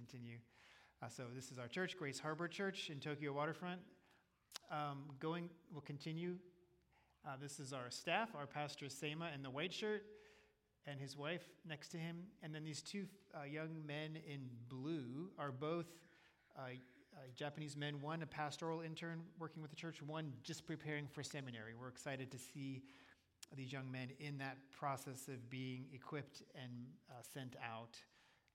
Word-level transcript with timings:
continue. 0.00 0.38
Uh, 1.02 1.08
so 1.08 1.24
this 1.34 1.50
is 1.50 1.58
our 1.58 1.68
church, 1.68 1.98
Grace 1.98 2.18
Harbor 2.18 2.48
Church 2.48 2.88
in 2.88 3.00
Tokyo 3.00 3.34
Waterfront. 3.34 3.80
Um, 4.70 5.04
going, 5.18 5.50
we'll 5.70 5.82
continue. 5.82 6.36
Uh, 7.26 7.32
this 7.40 7.60
is 7.60 7.74
our 7.74 7.90
staff, 7.90 8.30
our 8.34 8.46
pastor 8.46 8.86
Seima 8.86 9.34
in 9.34 9.42
the 9.42 9.50
white 9.50 9.74
shirt, 9.74 10.04
and 10.86 10.98
his 10.98 11.18
wife 11.18 11.44
next 11.68 11.88
to 11.88 11.98
him. 11.98 12.16
And 12.42 12.54
then 12.54 12.64
these 12.64 12.80
two 12.80 13.04
uh, 13.34 13.44
young 13.44 13.84
men 13.86 14.16
in 14.26 14.48
blue 14.70 15.28
are 15.38 15.52
both 15.52 15.86
uh, 16.56 16.62
uh, 16.62 17.18
Japanese 17.36 17.76
men, 17.76 18.00
one 18.00 18.22
a 18.22 18.26
pastoral 18.26 18.80
intern 18.80 19.20
working 19.38 19.60
with 19.60 19.70
the 19.70 19.76
church, 19.76 20.00
one 20.00 20.32
just 20.42 20.66
preparing 20.66 21.06
for 21.06 21.22
seminary. 21.22 21.72
We're 21.78 21.88
excited 21.88 22.30
to 22.30 22.38
see 22.38 22.84
these 23.54 23.70
young 23.70 23.90
men 23.90 24.08
in 24.18 24.38
that 24.38 24.56
process 24.70 25.28
of 25.28 25.50
being 25.50 25.84
equipped 25.92 26.42
and 26.54 26.72
uh, 27.10 27.14
sent 27.34 27.56
out 27.62 27.98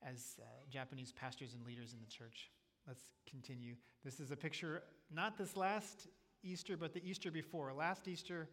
as 0.05 0.39
uh, 0.39 0.45
Japanese 0.69 1.11
pastors 1.11 1.53
and 1.53 1.65
leaders 1.65 1.93
in 1.93 1.99
the 1.99 2.07
church. 2.07 2.51
Let's 2.87 3.03
continue. 3.29 3.75
This 4.03 4.19
is 4.19 4.31
a 4.31 4.35
picture, 4.35 4.83
not 5.11 5.37
this 5.37 5.57
last 5.57 6.07
Easter, 6.43 6.77
but 6.77 6.93
the 6.93 7.03
Easter 7.07 7.31
before. 7.31 7.73
Last 7.73 8.07
Easter, 8.07 8.47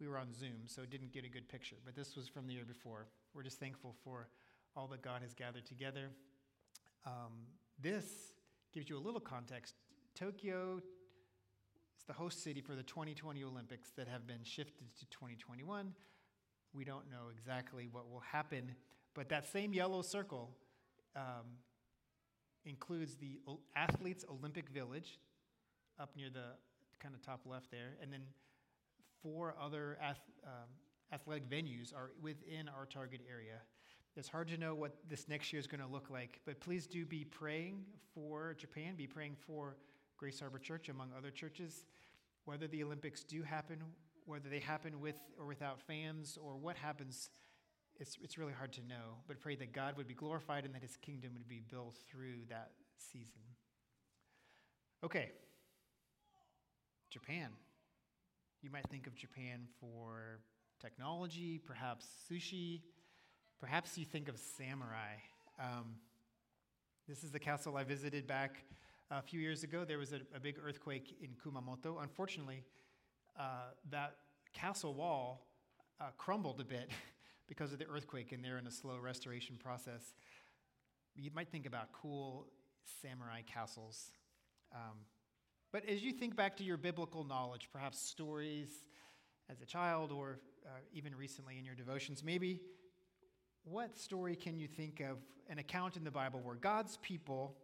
we 0.00 0.08
were 0.08 0.18
on 0.18 0.32
Zoom, 0.32 0.62
so 0.66 0.82
it 0.82 0.90
didn't 0.90 1.12
get 1.12 1.24
a 1.24 1.28
good 1.28 1.48
picture, 1.48 1.76
but 1.84 1.94
this 1.94 2.16
was 2.16 2.26
from 2.26 2.46
the 2.46 2.54
year 2.54 2.64
before. 2.64 3.06
We're 3.34 3.44
just 3.44 3.60
thankful 3.60 3.94
for 4.02 4.26
all 4.74 4.88
that 4.88 5.02
God 5.02 5.22
has 5.22 5.32
gathered 5.34 5.66
together. 5.66 6.10
Um, 7.06 7.46
this 7.80 8.04
gives 8.72 8.88
you 8.88 8.96
a 8.96 9.00
little 9.00 9.20
context. 9.20 9.74
Tokyo 10.14 10.80
is 11.96 12.04
the 12.06 12.12
host 12.12 12.42
city 12.42 12.60
for 12.60 12.74
the 12.74 12.82
2020 12.82 13.44
Olympics 13.44 13.90
that 13.96 14.08
have 14.08 14.26
been 14.26 14.42
shifted 14.42 14.86
to 14.98 15.06
2021. 15.06 15.94
We 16.74 16.84
don't 16.84 17.08
know 17.10 17.28
exactly 17.30 17.88
what 17.90 18.10
will 18.10 18.20
happen, 18.32 18.74
but 19.14 19.28
that 19.28 19.46
same 19.52 19.72
yellow 19.72 20.02
circle 20.02 20.50
um, 21.16 21.46
includes 22.64 23.16
the 23.16 23.38
Athletes 23.76 24.24
Olympic 24.30 24.68
Village 24.68 25.18
up 26.00 26.10
near 26.16 26.30
the 26.30 26.56
kind 27.00 27.14
of 27.14 27.22
top 27.22 27.40
left 27.44 27.70
there, 27.70 27.96
and 28.00 28.12
then 28.12 28.22
four 29.22 29.54
other 29.60 29.98
ath- 30.00 30.20
um, 30.44 30.68
athletic 31.12 31.48
venues 31.48 31.94
are 31.94 32.10
within 32.22 32.68
our 32.68 32.86
target 32.86 33.20
area. 33.28 33.58
It's 34.16 34.28
hard 34.28 34.48
to 34.48 34.56
know 34.56 34.74
what 34.74 34.96
this 35.08 35.28
next 35.28 35.52
year 35.52 35.60
is 35.60 35.66
going 35.66 35.80
to 35.80 35.86
look 35.86 36.10
like, 36.10 36.40
but 36.44 36.60
please 36.60 36.86
do 36.86 37.06
be 37.06 37.24
praying 37.24 37.84
for 38.14 38.54
Japan, 38.58 38.94
be 38.94 39.06
praying 39.06 39.36
for 39.46 39.76
Grace 40.18 40.40
Harbor 40.40 40.58
Church, 40.58 40.88
among 40.88 41.10
other 41.16 41.30
churches. 41.30 41.86
Whether 42.44 42.66
the 42.66 42.82
Olympics 42.82 43.24
do 43.24 43.42
happen, 43.42 43.78
whether 44.26 44.48
they 44.48 44.58
happen 44.58 45.00
with 45.00 45.16
or 45.38 45.46
without 45.46 45.80
fans, 45.80 46.38
or 46.42 46.56
what 46.56 46.76
happens, 46.76 47.30
it's, 48.02 48.18
it's 48.22 48.36
really 48.36 48.52
hard 48.52 48.72
to 48.74 48.80
know. 48.80 49.16
But 49.26 49.40
pray 49.40 49.54
that 49.56 49.72
God 49.72 49.96
would 49.96 50.08
be 50.08 50.14
glorified 50.14 50.64
and 50.64 50.74
that 50.74 50.82
his 50.82 50.96
kingdom 50.96 51.30
would 51.34 51.48
be 51.48 51.62
built 51.70 51.96
through 52.10 52.44
that 52.50 52.72
season. 52.98 53.40
Okay, 55.04 55.30
Japan. 57.08 57.50
You 58.60 58.70
might 58.70 58.88
think 58.90 59.06
of 59.06 59.14
Japan 59.14 59.66
for 59.80 60.40
technology, 60.80 61.58
perhaps 61.64 62.06
sushi 62.30 62.82
Perhaps 63.62 63.96
you 63.96 64.04
think 64.04 64.28
of 64.28 64.36
samurai. 64.38 65.14
Um, 65.56 65.94
this 67.06 67.22
is 67.22 67.30
the 67.30 67.38
castle 67.38 67.76
I 67.76 67.84
visited 67.84 68.26
back 68.26 68.64
a 69.08 69.22
few 69.22 69.38
years 69.38 69.62
ago. 69.62 69.84
There 69.84 69.98
was 69.98 70.12
a, 70.12 70.18
a 70.34 70.40
big 70.40 70.56
earthquake 70.60 71.14
in 71.22 71.28
Kumamoto. 71.36 72.02
Unfortunately, 72.02 72.64
uh, 73.38 73.70
that 73.92 74.16
castle 74.52 74.94
wall 74.94 75.46
uh, 76.00 76.06
crumbled 76.18 76.60
a 76.60 76.64
bit 76.64 76.90
because 77.52 77.70
of 77.70 77.78
the 77.78 77.86
earthquake, 77.86 78.32
and 78.32 78.42
they're 78.42 78.56
in 78.56 78.66
a 78.66 78.70
slow 78.70 78.96
restoration 78.96 79.56
process. 79.62 80.14
You 81.14 81.30
might 81.34 81.50
think 81.50 81.66
about 81.66 81.92
cool 81.92 82.46
samurai 83.02 83.42
castles. 83.42 84.10
Um, 84.74 84.96
but 85.70 85.86
as 85.86 86.02
you 86.02 86.12
think 86.12 86.34
back 86.34 86.56
to 86.56 86.64
your 86.64 86.78
biblical 86.78 87.24
knowledge, 87.24 87.68
perhaps 87.70 88.00
stories 88.00 88.70
as 89.50 89.60
a 89.60 89.66
child 89.66 90.12
or 90.12 90.38
uh, 90.64 90.70
even 90.94 91.14
recently 91.14 91.58
in 91.58 91.64
your 91.66 91.74
devotions, 91.74 92.24
maybe 92.24 92.62
what 93.64 93.98
story 93.98 94.34
can 94.34 94.56
you 94.56 94.66
think 94.66 95.00
of, 95.00 95.18
an 95.50 95.58
account 95.58 95.98
in 95.98 96.04
the 96.04 96.10
Bible 96.10 96.40
where 96.42 96.56
God's 96.56 96.96
people 97.02 97.54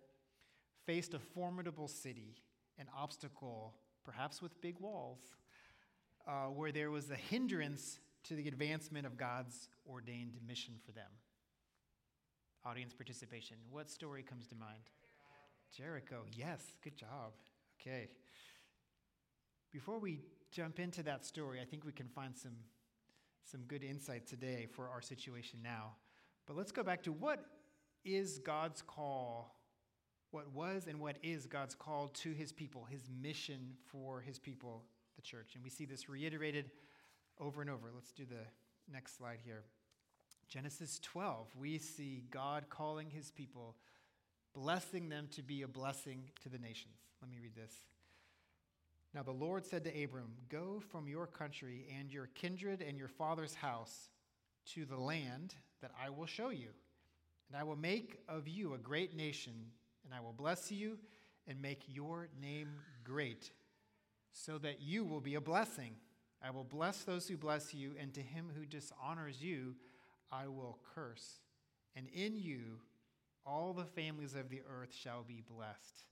faced 0.84 1.15
a 1.15 1.19
formidable 1.19 1.88
city, 1.88 2.34
an 2.78 2.88
obstacle, 2.94 3.72
perhaps 4.05 4.43
with 4.43 4.60
big 4.60 4.78
walls, 4.81 5.20
uh, 6.26 6.49
where 6.49 6.72
there 6.72 6.91
was 6.91 7.10
a 7.10 7.16
hindrance 7.16 8.00
to 8.25 8.34
the 8.34 8.49
advancement 8.49 9.06
of 9.06 9.17
God's 9.17 9.69
ordained 9.89 10.37
mission 10.47 10.75
for 10.84 10.93
them? 10.93 11.11
Audience 12.65 12.93
participation. 12.93 13.56
What 13.71 13.91
story 13.91 14.23
comes 14.23 14.47
to 14.49 14.55
mind? 14.55 14.91
Jericho. 15.77 16.23
Yes, 16.33 16.62
good 16.83 16.97
job. 16.97 17.33
Okay. 17.81 18.09
Before 19.73 19.99
we 19.99 20.21
jump 20.51 20.81
into 20.81 21.03
that 21.05 21.25
story, 21.25 21.61
I 21.61 21.65
think 21.65 21.84
we 21.84 21.93
can 21.93 22.09
find 22.09 22.37
some 22.37 22.56
some 23.51 23.62
good 23.62 23.83
insight 23.83 24.27
today 24.27 24.67
for 24.71 24.91
our 24.91 25.00
situation 25.00 25.59
now. 25.62 25.95
But 26.47 26.56
let's 26.56 26.73
go 26.73 26.83
back 26.83 27.03
to 27.05 27.12
what 27.12 27.47
is 28.05 28.39
God's 28.39 28.83
call, 28.83 29.55
what 30.31 30.53
was 30.53 30.87
and 30.87 31.00
what 31.00 31.17
is 31.23 31.47
God's 31.47 31.75
call 31.75 32.09
to 32.09 32.33
his 32.33 32.53
people, 32.53 32.85
his 32.85 33.09
mission 33.23 33.73
for 33.87 34.21
his 34.21 34.39
people, 34.39 34.85
the 35.17 35.23
church. 35.23 35.53
And 35.55 35.65
we 35.65 35.71
see 35.71 35.87
this 35.87 36.09
reiterated 36.09 36.71
over 37.41 37.60
and 37.60 37.71
over. 37.71 37.91
Let's 37.94 38.12
do 38.12 38.25
the 38.25 38.93
next 38.93 39.16
slide 39.16 39.38
here. 39.44 39.65
Genesis 40.49 40.99
12, 41.03 41.47
we 41.59 41.78
see 41.78 42.25
God 42.31 42.65
calling 42.71 43.10
his 43.10 43.31
people, 43.31 43.76
blessing 44.54 45.09
them 45.09 45.28
to 45.32 45.43
be 45.43 45.62
a 45.62 45.69
blessing 45.69 46.31
to 46.43 46.49
the 46.49 46.59
nations. 46.59 46.97
Let 47.21 47.31
me 47.31 47.37
read 47.43 47.54
this. 47.54 47.72
Now 49.15 49.22
the 49.22 49.31
Lord 49.31 49.66
said 49.66 49.84
to 49.84 50.04
Abram, 50.04 50.32
Go 50.49 50.81
from 50.91 51.09
your 51.09 51.26
country 51.26 51.87
and 51.99 52.12
your 52.12 52.28
kindred 52.34 52.82
and 52.82 52.99
your 52.99 53.09
father's 53.09 53.55
house 53.55 54.10
to 54.75 54.84
the 54.84 54.97
land 54.99 55.55
that 55.81 55.91
I 56.03 56.10
will 56.10 56.26
show 56.26 56.50
you. 56.50 56.69
And 57.49 57.59
I 57.59 57.65
will 57.65 57.76
make 57.76 58.19
of 58.28 58.47
you 58.47 58.75
a 58.75 58.78
great 58.78 59.16
nation, 59.16 59.55
and 60.05 60.15
I 60.15 60.20
will 60.20 60.34
bless 60.34 60.70
you 60.70 60.99
and 61.47 61.60
make 61.60 61.82
your 61.87 62.28
name 62.41 62.69
great, 63.05 63.50
so 64.32 64.59
that 64.59 64.82
you 64.82 65.05
will 65.05 65.20
be 65.20 65.34
a 65.34 65.41
blessing. 65.41 65.93
I 66.43 66.50
will 66.50 66.65
bless 66.65 67.03
those 67.03 67.28
who 67.28 67.37
bless 67.37 67.75
you, 67.75 67.93
and 68.00 68.15
to 68.15 68.21
him 68.21 68.50
who 68.56 68.65
dishonors 68.65 69.43
you, 69.43 69.75
I 70.31 70.47
will 70.47 70.78
curse. 70.94 71.41
And 71.97 72.06
in 72.15 72.37
you, 72.37 72.78
all 73.44 73.72
the 73.72 73.84
families 73.84 74.34
of 74.34 74.49
the 74.49 74.62
earth 74.69 74.94
shall 74.94 75.25
be 75.26 75.43
blessed 75.49 76.04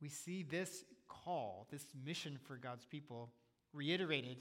we 0.00 0.08
see 0.08 0.42
this 0.42 0.84
call, 1.08 1.66
this 1.70 1.84
mission 2.04 2.38
for 2.46 2.56
God's 2.56 2.84
people, 2.84 3.30
reiterated 3.72 4.38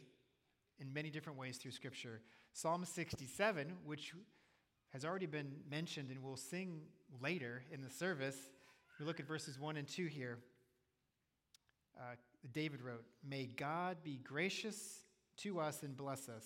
in 0.80 0.94
many 0.94 1.10
different 1.10 1.40
ways 1.40 1.58
through 1.58 1.72
Scripture. 1.72 2.22
Psalm 2.54 2.86
67, 2.86 3.74
which 3.86 4.14
has 4.92 5.06
already 5.06 5.26
been 5.26 5.52
mentioned 5.70 6.10
and 6.10 6.22
we'll 6.22 6.38
sing 6.38 6.82
later 7.22 7.64
in 7.72 7.82
the 7.82 7.90
service, 7.90 8.38
we 9.00 9.06
look 9.06 9.20
at 9.20 9.28
verses 9.28 9.60
1 9.60 9.78
and 9.78 9.88
2 9.88 10.06
here. 10.06 10.38
Uh, 11.98 12.16
David 12.54 12.82
wrote, 12.82 13.06
May 13.28 13.46
God 13.46 13.98
be 14.04 14.20
gracious 14.24 15.00
to 15.38 15.60
us 15.60 15.84
and 15.84 15.98
bless 15.98 16.30
us, 16.30 16.46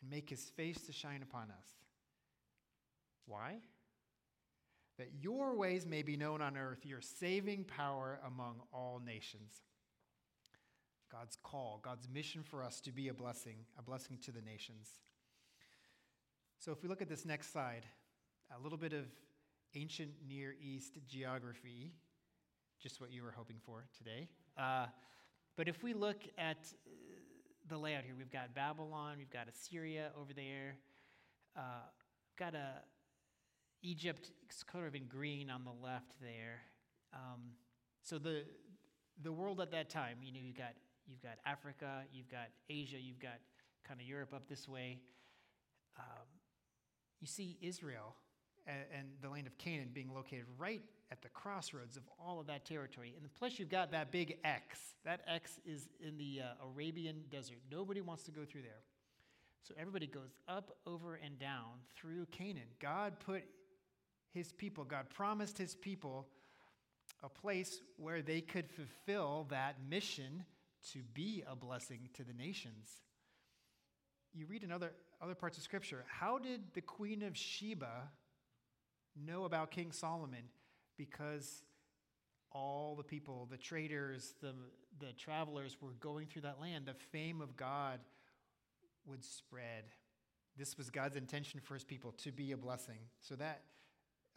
and 0.00 0.10
make 0.10 0.30
his 0.30 0.42
face 0.50 0.86
to 0.86 0.92
shine 0.92 1.22
upon 1.22 1.44
us. 1.50 1.66
Why? 3.26 3.58
that 4.98 5.10
your 5.20 5.54
ways 5.54 5.86
may 5.86 6.02
be 6.02 6.16
known 6.16 6.40
on 6.40 6.56
earth, 6.56 6.86
your 6.86 7.00
saving 7.00 7.64
power 7.64 8.20
among 8.26 8.60
all 8.72 9.00
nations. 9.04 9.52
God's 11.10 11.36
call, 11.42 11.80
God's 11.82 12.08
mission 12.08 12.42
for 12.42 12.62
us 12.62 12.80
to 12.82 12.92
be 12.92 13.08
a 13.08 13.14
blessing, 13.14 13.56
a 13.78 13.82
blessing 13.82 14.18
to 14.22 14.32
the 14.32 14.40
nations. 14.40 14.88
So, 16.58 16.72
if 16.72 16.82
we 16.82 16.88
look 16.88 17.02
at 17.02 17.08
this 17.08 17.24
next 17.24 17.52
slide, 17.52 17.84
a 18.56 18.62
little 18.62 18.78
bit 18.78 18.92
of 18.92 19.06
ancient 19.74 20.10
Near 20.26 20.54
East 20.62 20.98
geography, 21.06 21.92
just 22.80 23.00
what 23.00 23.12
you 23.12 23.22
were 23.22 23.34
hoping 23.36 23.56
for 23.64 23.84
today. 23.96 24.28
Uh, 24.56 24.86
but 25.56 25.68
if 25.68 25.82
we 25.82 25.94
look 25.94 26.22
at 26.38 26.56
uh, 26.56 26.90
the 27.68 27.78
layout 27.78 28.04
here, 28.04 28.14
we've 28.16 28.30
got 28.30 28.54
Babylon, 28.54 29.16
we've 29.18 29.30
got 29.30 29.48
Assyria 29.48 30.10
over 30.20 30.32
there, 30.32 30.76
uh, 31.56 31.86
got 32.38 32.54
a 32.54 32.82
Egypt 33.82 34.30
is 34.50 34.62
kind 34.62 34.86
of 34.86 34.94
in 34.94 35.06
green 35.06 35.50
on 35.50 35.62
the 35.64 35.84
left 35.86 36.18
there. 36.20 36.62
Um, 37.12 37.52
so 38.02 38.18
the 38.18 38.44
the 39.22 39.30
world 39.32 39.60
at 39.60 39.70
that 39.70 39.90
time, 39.90 40.18
you 40.22 40.32
know, 40.32 40.40
you've 40.42 40.56
got 40.56 40.72
you've 41.06 41.22
got 41.22 41.38
Africa, 41.46 42.02
you've 42.12 42.30
got 42.30 42.48
Asia, 42.68 42.96
you've 43.00 43.20
got 43.20 43.38
kind 43.86 44.00
of 44.00 44.06
Europe 44.06 44.32
up 44.34 44.48
this 44.48 44.66
way. 44.66 45.00
Um, 45.98 46.26
you 47.20 47.26
see 47.26 47.56
Israel 47.60 48.16
and, 48.66 48.78
and, 48.96 49.08
the 49.22 49.28
land 49.28 49.46
of 49.46 49.56
Canaan 49.58 49.90
being 49.92 50.12
located 50.12 50.46
right 50.58 50.82
at 51.10 51.22
the 51.22 51.28
crossroads 51.28 51.96
of 51.96 52.02
all 52.18 52.40
of 52.40 52.46
that 52.46 52.64
territory. 52.64 53.14
And 53.20 53.32
plus, 53.34 53.58
you've 53.58 53.68
got 53.68 53.92
that 53.92 54.10
big 54.10 54.38
X. 54.44 54.78
That 55.04 55.20
X 55.26 55.58
is 55.64 55.88
in 56.00 56.16
the 56.16 56.40
uh, 56.42 56.66
Arabian 56.72 57.22
desert. 57.30 57.58
Nobody 57.70 58.00
wants 58.00 58.24
to 58.24 58.30
go 58.30 58.44
through 58.44 58.62
there. 58.62 58.82
So 59.62 59.74
everybody 59.78 60.06
goes 60.06 60.34
up, 60.46 60.76
over, 60.86 61.14
and 61.14 61.38
down 61.38 61.80
through 61.96 62.26
Canaan. 62.26 62.68
God 62.80 63.14
put 63.24 63.44
his 64.32 64.52
people. 64.52 64.84
God 64.84 65.08
promised 65.08 65.56
his 65.56 65.74
people 65.74 66.26
a 67.22 67.28
place 67.28 67.80
where 67.96 68.20
they 68.20 68.40
could 68.40 68.70
fulfill 68.70 69.46
that 69.50 69.76
mission 69.88 70.44
to 70.92 70.98
be 71.14 71.42
a 71.50 71.56
blessing 71.56 72.10
to 72.14 72.24
the 72.24 72.34
nations. 72.34 72.90
You 74.34 74.46
read 74.46 74.64
in 74.64 74.72
other, 74.72 74.92
other 75.22 75.34
parts 75.34 75.56
of 75.56 75.64
Scripture, 75.64 76.04
how 76.08 76.38
did 76.38 76.60
the 76.74 76.82
Queen 76.82 77.22
of 77.22 77.36
Sheba 77.36 78.10
know 79.16 79.44
about 79.44 79.70
King 79.70 79.92
Solomon? 79.92 80.44
Because 80.96 81.62
all 82.52 82.94
the 82.96 83.02
people, 83.02 83.48
the 83.50 83.56
traders, 83.56 84.34
the, 84.40 84.54
the 85.00 85.12
travelers 85.12 85.76
were 85.80 85.94
going 86.00 86.26
through 86.26 86.42
that 86.42 86.60
land. 86.60 86.86
The 86.86 86.94
fame 86.94 87.40
of 87.40 87.56
God 87.56 87.98
would 89.06 89.24
spread. 89.24 89.84
This 90.56 90.78
was 90.78 90.88
God's 90.88 91.16
intention 91.16 91.60
for 91.60 91.74
his 91.74 91.84
people 91.84 92.12
to 92.18 92.30
be 92.30 92.52
a 92.52 92.56
blessing. 92.56 92.98
So 93.20 93.34
that, 93.36 93.62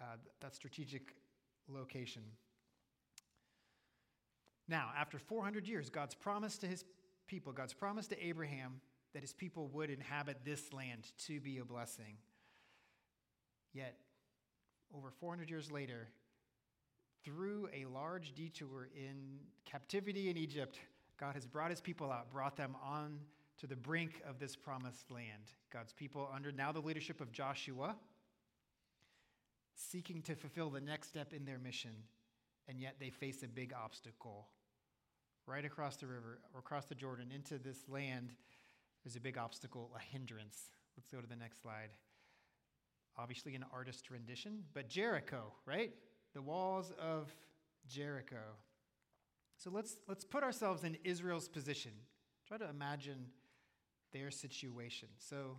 uh, 0.02 0.16
that 0.42 0.56
strategic 0.56 1.14
location. 1.70 2.24
Now, 4.68 4.90
after 4.98 5.20
400 5.20 5.68
years, 5.68 5.90
God's 5.90 6.16
promise 6.16 6.58
to 6.60 6.68
his 6.68 6.84
people, 7.28 7.54
God's 7.54 7.74
promise 7.74 8.08
to 8.08 8.26
Abraham 8.26 8.82
that 9.14 9.22
his 9.22 9.34
people 9.34 9.68
would 9.70 9.90
inhabit 9.90 10.38
this 10.44 10.74
land 10.74 11.12
to 11.26 11.40
be 11.40 11.60
a 11.60 11.66
blessing. 11.66 12.18
Yet, 13.74 13.96
over 14.96 15.12
400 15.12 15.50
years 15.50 15.72
later, 15.72 16.10
through 17.28 17.68
a 17.74 17.84
large 17.84 18.34
detour 18.36 18.88
in 18.96 19.40
captivity 19.66 20.30
in 20.30 20.38
Egypt, 20.38 20.80
God 21.20 21.36
has 21.36 21.46
brought 21.46 21.72
his 21.72 21.82
people 21.82 22.10
out, 22.10 22.32
brought 22.32 22.56
them 22.56 22.74
on 22.82 23.20
to 23.58 23.68
the 23.68 23.76
brink 23.76 24.22
of 24.26 24.40
this 24.40 24.56
promised 24.56 25.12
land. 25.12 25.52
God's 25.74 25.92
people, 25.92 26.30
under 26.34 26.54
now 26.54 26.72
the 26.72 26.80
leadership 26.80 27.20
of 27.20 27.34
Joshua, 27.34 27.98
seeking 29.76 30.22
to 30.22 30.36
fulfill 30.36 30.70
the 30.70 30.80
next 30.80 31.10
step 31.10 31.34
in 31.34 31.44
their 31.44 31.60
mission, 31.60 31.92
and 32.70 32.80
yet 32.80 32.96
they 32.98 33.10
face 33.10 33.44
a 33.44 33.48
big 33.48 33.74
obstacle. 33.74 34.48
Right 35.46 35.66
across 35.66 35.98
the 35.98 36.08
river, 36.08 36.40
or 36.54 36.62
across 36.62 36.86
the 36.86 36.96
Jordan, 36.96 37.34
into 37.36 37.58
this 37.58 37.90
land, 37.90 38.36
there's 39.04 39.18
a 39.18 39.22
big 39.22 39.38
obstacle, 39.38 39.92
a 39.98 40.00
hindrance. 40.00 40.72
Let's 40.96 41.08
go 41.08 41.20
to 41.20 41.28
the 41.28 41.36
next 41.36 41.62
slide. 41.62 41.90
Obviously, 43.18 43.54
an 43.56 43.66
artist 43.74 44.10
rendition, 44.12 44.64
but 44.74 44.88
Jericho, 44.88 45.52
right? 45.66 45.92
The 46.34 46.42
walls 46.42 46.92
of 47.00 47.34
Jericho. 47.88 48.42
So 49.58 49.72
let's, 49.72 49.98
let's 50.08 50.24
put 50.24 50.44
ourselves 50.44 50.84
in 50.84 50.98
Israel's 51.04 51.48
position. 51.48 51.92
Try 52.48 52.58
to 52.58 52.70
imagine 52.70 53.28
their 54.14 54.32
situation. 54.32 55.10
So, 55.18 55.58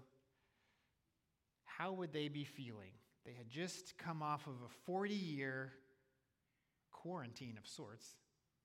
how 1.64 1.92
would 1.92 2.12
they 2.12 2.28
be 2.28 2.44
feeling? 2.44 2.92
They 3.24 3.32
had 3.32 3.48
just 3.48 3.98
come 3.98 4.22
off 4.22 4.46
of 4.46 4.54
a 4.64 4.68
40 4.86 5.14
year 5.14 5.72
quarantine 6.90 7.56
of 7.58 7.68
sorts, 7.68 8.06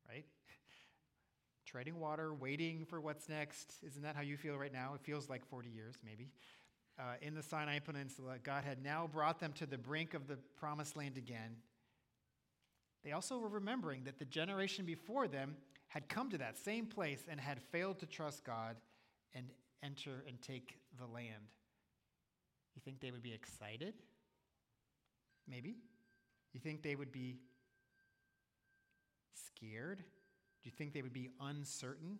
right? 0.09 0.25
Treading 1.65 1.99
water, 1.99 2.33
waiting 2.33 2.85
for 2.85 3.01
what's 3.01 3.27
next. 3.27 3.75
Isn't 3.85 4.03
that 4.03 4.15
how 4.15 4.21
you 4.21 4.37
feel 4.37 4.57
right 4.57 4.73
now? 4.73 4.93
It 4.95 5.01
feels 5.01 5.29
like 5.29 5.45
40 5.45 5.69
years, 5.69 5.95
maybe. 6.03 6.29
Uh, 6.99 7.15
in 7.21 7.33
the 7.33 7.43
Sinai 7.43 7.79
Peninsula, 7.79 8.37
God 8.43 8.63
had 8.63 8.83
now 8.83 9.09
brought 9.11 9.39
them 9.39 9.51
to 9.53 9.65
the 9.65 9.77
brink 9.77 10.13
of 10.13 10.27
the 10.27 10.37
promised 10.55 10.95
land 10.95 11.17
again. 11.17 11.57
They 13.03 13.11
also 13.11 13.37
were 13.37 13.49
remembering 13.49 14.05
that 14.05 14.19
the 14.19 14.25
generation 14.25 14.85
before 14.85 15.27
them 15.27 15.55
had 15.87 16.07
come 16.07 16.29
to 16.29 16.37
that 16.37 16.57
same 16.57 16.85
place 16.85 17.23
and 17.29 17.39
had 17.39 17.61
failed 17.61 17.99
to 17.99 18.05
trust 18.05 18.43
God 18.43 18.77
and 19.33 19.45
enter 19.83 20.23
and 20.27 20.41
take 20.41 20.77
the 20.97 21.05
land. 21.05 21.51
You 22.75 22.81
think 22.83 22.99
they 22.99 23.11
would 23.11 23.21
be 23.21 23.33
excited? 23.33 23.93
Maybe. 25.47 25.75
You 26.53 26.59
think 26.59 26.81
they 26.81 26.95
would 26.95 27.11
be 27.11 27.39
scared? 29.33 29.97
Do 29.97 30.69
you 30.69 30.71
think 30.71 30.93
they 30.93 31.01
would 31.01 31.13
be 31.13 31.29
uncertain? 31.41 32.19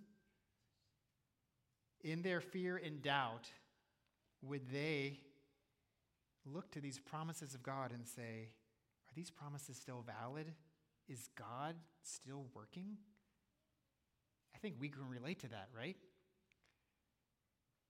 In 2.01 2.21
their 2.21 2.41
fear 2.41 2.81
and 2.83 3.01
doubt, 3.01 3.47
would 4.41 4.69
they 4.71 5.19
look 6.45 6.69
to 6.71 6.81
these 6.81 6.99
promises 6.99 7.53
of 7.53 7.63
God 7.63 7.91
and 7.93 8.05
say, 8.05 8.49
Are 9.07 9.13
these 9.15 9.31
promises 9.31 9.77
still 9.77 10.03
valid? 10.05 10.51
Is 11.07 11.29
God 11.37 11.75
still 12.01 12.45
working? 12.53 12.97
I 14.55 14.59
think 14.59 14.75
we 14.79 14.89
can 14.89 15.07
relate 15.07 15.39
to 15.39 15.49
that, 15.49 15.69
right? 15.77 15.97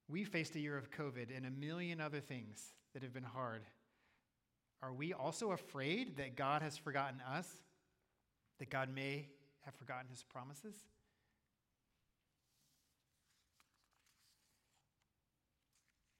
We 0.08 0.24
faced 0.24 0.56
a 0.56 0.60
year 0.60 0.78
of 0.78 0.92
COVID 0.92 1.36
and 1.36 1.46
a 1.46 1.52
million 1.52 2.02
other 2.02 2.20
things 2.20 2.74
that 2.94 3.04
have 3.04 3.14
been 3.14 3.24
hard. 3.24 3.64
Are 4.82 4.94
we 4.94 5.14
also 5.14 5.52
afraid 5.52 6.18
that 6.18 6.36
God 6.36 6.62
has 6.62 6.78
forgotten 6.78 7.22
us? 7.22 7.48
That 8.60 8.70
God 8.70 8.90
may 8.94 9.28
have 9.62 9.74
forgotten 9.76 10.08
his 10.10 10.24
promises? 10.24 10.76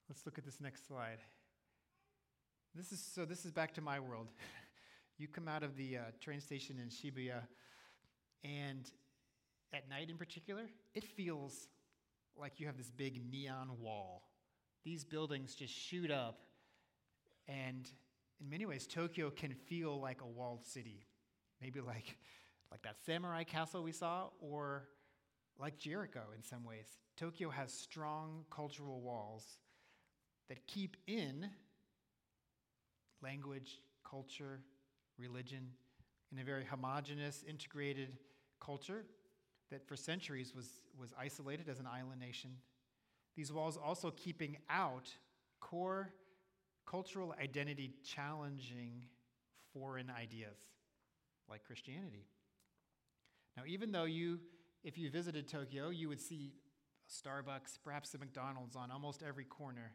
Let's 0.10 0.26
look 0.26 0.38
at 0.38 0.46
this 0.46 0.62
next 0.62 0.88
slide. 0.88 1.20
This 2.76 2.92
is 2.92 3.00
so 3.00 3.26
this 3.26 3.46
is 3.46 3.52
back 3.52 3.74
to 3.76 3.82
my 3.82 4.00
world. 4.00 4.28
you 5.24 5.30
come 5.30 5.48
out 5.48 5.64
of 5.64 5.78
the 5.78 5.96
uh, 5.96 6.02
train 6.20 6.42
station 6.42 6.76
in 6.82 6.90
Shibuya 6.90 7.44
and 8.44 8.92
at 9.74 9.90
night 9.90 10.10
in 10.10 10.18
particular, 10.18 10.64
it 10.94 11.06
feels 11.06 11.70
like 12.36 12.60
you 12.60 12.68
have 12.68 12.78
this 12.78 12.92
big 12.92 13.22
neon 13.32 13.70
wall. 13.80 14.24
These 14.84 15.06
buildings 15.06 15.56
just 15.56 15.74
shoot 15.74 16.12
up, 16.12 16.42
and 17.48 17.90
in 18.42 18.50
many 18.50 18.66
ways, 18.66 18.86
Tokyo 18.86 19.30
can 19.30 19.54
feel 19.54 19.98
like 19.98 20.20
a 20.20 20.28
walled 20.28 20.66
city. 20.66 21.06
Maybe 21.62 21.80
like, 21.80 22.18
like 22.70 22.82
that 22.82 22.98
samurai 23.06 23.46
castle 23.46 23.82
we 23.82 23.94
saw, 23.94 24.28
or 24.42 24.90
like 25.58 25.78
Jericho 25.78 26.24
in 26.36 26.44
some 26.44 26.66
ways. 26.66 26.98
Tokyo 27.16 27.50
has 27.50 27.72
strong 27.74 28.44
cultural 28.52 29.00
walls 29.00 29.46
that 30.50 30.68
keep 30.68 30.98
in 31.08 31.50
language, 33.22 33.80
culture, 34.04 34.60
religion 35.18 35.70
in 36.32 36.40
a 36.40 36.44
very 36.44 36.66
homogenous, 36.66 37.44
integrated 37.48 38.18
culture 38.60 39.06
that 39.72 39.88
for 39.88 39.96
centuries 39.96 40.54
was, 40.56 40.70
was 41.00 41.14
isolated 41.20 41.70
as 41.70 41.80
an 41.80 41.88
island 41.88 42.20
nation. 42.20 42.52
These 43.36 43.52
walls 43.52 43.78
also 43.78 44.12
keeping 44.12 44.58
out 44.70 45.10
core 45.60 46.14
cultural 46.86 47.34
identity 47.42 47.94
challenging 48.04 49.06
foreign 49.74 50.10
ideas 50.10 50.60
like 51.50 51.64
Christianity. 51.64 52.28
Now, 53.58 53.64
even 53.68 53.92
though 53.92 54.04
you, 54.06 54.40
if 54.84 54.98
you 54.98 55.10
visited 55.10 55.48
Tokyo, 55.48 55.90
you 55.90 56.10
would 56.10 56.22
see 56.22 56.54
Starbucks, 57.10 57.80
perhaps 57.84 58.14
a 58.14 58.18
McDonald's 58.18 58.76
on 58.76 58.92
almost 58.92 59.24
every 59.24 59.44
corner, 59.46 59.94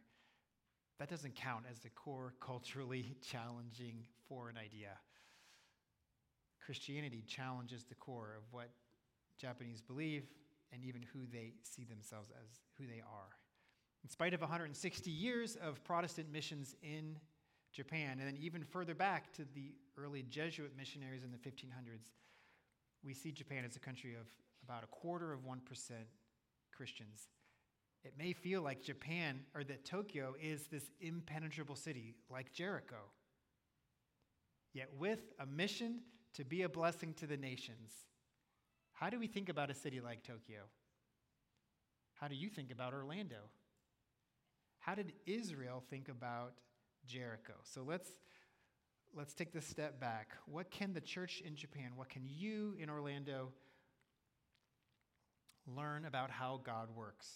that 0.99 1.09
doesn't 1.09 1.35
count 1.35 1.65
as 1.71 1.79
the 1.79 1.91
core 1.91 2.35
culturally 2.41 3.17
challenging 3.23 4.05
foreign 4.29 4.57
idea. 4.57 4.91
Christianity 6.65 7.25
challenges 7.27 7.85
the 7.85 7.95
core 7.95 8.35
of 8.37 8.43
what 8.51 8.69
Japanese 9.41 9.81
believe 9.81 10.25
and 10.73 10.85
even 10.85 11.03
who 11.13 11.21
they 11.33 11.55
see 11.63 11.85
themselves 11.85 12.31
as 12.43 12.49
who 12.77 12.85
they 12.87 13.01
are. 13.01 13.37
In 14.05 14.11
spite 14.11 14.35
of 14.35 14.41
160 14.41 15.11
years 15.11 15.57
of 15.57 15.83
Protestant 15.85 16.31
missions 16.31 16.77
in 16.83 17.17
Japan, 17.73 18.19
and 18.19 18.29
then 18.29 18.37
even 18.41 18.65
further 18.65 18.95
back 18.95 19.33
to 19.35 19.43
the 19.55 19.75
early 19.97 20.25
Jesuit 20.29 20.73
missionaries 20.77 21.25
in 21.25 21.31
the 21.31 21.39
1500s, 21.39 22.13
we 23.05 23.15
see 23.15 23.33
Japan 23.33 23.65
as 23.65 23.77
a 23.77 23.81
country 23.81 24.15
of 24.15 24.27
about 24.65 24.85
a 24.85 24.87
quarter 24.89 25.33
of 25.33 25.41
1% 25.41 25.61
Christians. 26.77 27.29
It 28.05 28.15
may 28.17 28.33
feel 28.33 28.63
like 28.63 28.83
Japan 28.83 29.41
or 29.55 29.65
that 29.65 29.85
Tokyo 29.85 30.35
is 30.41 30.67
this 30.67 30.91
impenetrable 31.01 31.77
city 31.77 32.15
like 32.31 32.53
Jericho. 32.53 33.11
Yet, 34.73 34.89
with 34.99 35.21
a 35.41 35.47
mission 35.47 36.01
to 36.35 36.45
be 36.45 36.63
a 36.63 36.69
blessing 36.69 37.15
to 37.15 37.27
the 37.27 37.37
nations, 37.37 37.93
how 38.93 39.11
do 39.11 39.19
we 39.19 39.27
think 39.27 39.49
about 39.49 39.71
a 39.71 39.75
city 39.75 40.01
like 40.01 40.23
Tokyo? 40.23 40.63
How 42.15 42.29
do 42.29 42.35
you 42.35 42.49
think 42.49 42.71
about 42.71 42.93
Orlando? 42.93 43.51
How 44.79 44.95
did 44.95 45.13
Israel 45.27 45.83
think 45.91 46.09
about 46.09 46.55
Jericho? 47.07 47.55
So 47.63 47.83
let's 47.87 48.11
let's 49.15 49.35
take 49.35 49.53
this 49.53 49.67
step 49.67 50.01
back. 50.01 50.37
What 50.47 50.71
can 50.71 50.93
the 50.93 51.01
church 51.01 51.43
in 51.45 51.57
Japan, 51.57 51.93
what 51.97 52.09
can 52.09 52.23
you 52.27 52.77
in 52.79 52.91
Orlando 52.91 53.53
learn 55.67 56.05
about 56.05 56.31
how 56.31 56.61
God 56.65 56.89
works? 56.95 57.29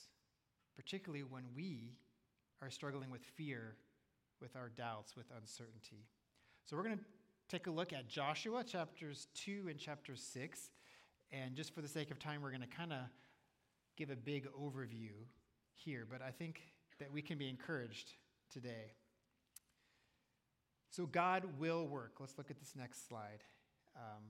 Particularly 0.76 1.25
when 1.25 1.45
we 1.55 1.97
are 2.61 2.71
struggling 2.71 3.11
with 3.11 3.23
fear, 3.23 3.76
with 4.41 4.57
our 4.57 4.69
doubts, 4.69 5.17
with 5.17 5.26
uncertainty. 5.38 6.07
So 6.64 6.76
we're 6.76 6.85
going 6.85 6.99
to 6.99 7.05
take 7.49 7.67
a 7.67 7.71
look 7.71 7.93
at 7.93 8.09
Joshua 8.09 8.64
chapters 8.64 9.29
2 9.35 9.67
and 9.69 9.79
chapter 9.79 10.17
6. 10.17 10.71
And 11.33 11.55
just 11.55 11.75
for 11.75 11.81
the 11.81 11.88
sake 11.88 12.11
of 12.11 12.19
time, 12.19 12.43
we're 12.43 12.50
going 12.50 12.62
to 12.62 12.67
kind 12.67 12.93
of 12.93 13.00
give 13.97 14.11
a 14.11 14.17
big 14.17 14.47
overview 14.52 15.12
here, 15.75 16.07
but 16.11 16.23
I 16.23 16.31
think 16.31 16.61
that 16.99 17.12
we 17.12 17.23
can 17.23 17.38
be 17.38 17.49
encouraged 17.49 18.12
today. 18.50 18.93
So 20.91 21.07
God 21.07 21.45
will 21.59 21.87
work. 21.87 22.14
Let's 22.21 22.37
look 22.37 22.50
at 22.50 22.59
this 22.59 22.75
next 22.76 23.09
slide. 23.09 23.43
Um, 23.97 24.23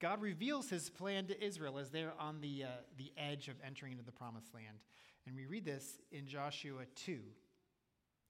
God 0.00 0.20
reveals 0.20 0.70
his 0.70 0.88
plan 0.88 1.26
to 1.26 1.44
Israel 1.44 1.78
as 1.78 1.90
they're 1.90 2.14
on 2.18 2.40
the, 2.40 2.64
uh, 2.64 2.68
the 2.96 3.12
edge 3.16 3.48
of 3.48 3.56
entering 3.64 3.92
into 3.92 4.04
the 4.04 4.12
promised 4.12 4.54
land. 4.54 4.78
And 5.28 5.36
we 5.36 5.44
read 5.44 5.66
this 5.66 6.00
in 6.10 6.26
Joshua 6.26 6.84
2, 7.04 7.18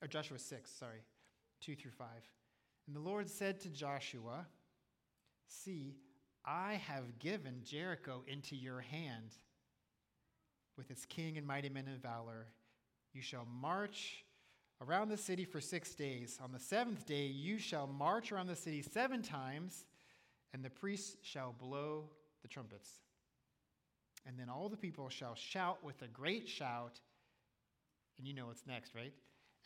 or 0.02 0.08
Joshua 0.08 0.36
6, 0.36 0.68
sorry, 0.68 1.04
2 1.60 1.76
through 1.76 1.92
5. 1.92 2.08
And 2.88 2.96
the 2.96 3.00
Lord 3.00 3.30
said 3.30 3.60
to 3.60 3.68
Joshua, 3.68 4.46
See, 5.46 5.94
I 6.44 6.74
have 6.88 7.20
given 7.20 7.60
Jericho 7.64 8.24
into 8.26 8.56
your 8.56 8.80
hand 8.80 9.36
with 10.76 10.90
its 10.90 11.04
king 11.04 11.38
and 11.38 11.46
mighty 11.46 11.68
men 11.68 11.86
of 11.86 12.02
valor. 12.02 12.48
You 13.12 13.22
shall 13.22 13.46
march 13.46 14.24
around 14.84 15.08
the 15.08 15.16
city 15.16 15.44
for 15.44 15.60
six 15.60 15.94
days. 15.94 16.40
On 16.42 16.50
the 16.50 16.58
seventh 16.58 17.06
day, 17.06 17.26
you 17.26 17.58
shall 17.58 17.86
march 17.86 18.32
around 18.32 18.48
the 18.48 18.56
city 18.56 18.82
seven 18.82 19.22
times, 19.22 19.84
and 20.52 20.64
the 20.64 20.70
priests 20.70 21.16
shall 21.22 21.54
blow 21.56 22.10
the 22.42 22.48
trumpets. 22.48 22.90
And 24.28 24.38
then 24.38 24.50
all 24.50 24.68
the 24.68 24.76
people 24.76 25.08
shall 25.08 25.34
shout 25.34 25.82
with 25.82 26.02
a 26.02 26.06
great 26.06 26.46
shout. 26.46 27.00
And 28.18 28.28
you 28.28 28.34
know 28.34 28.46
what's 28.46 28.66
next, 28.66 28.94
right? 28.94 29.14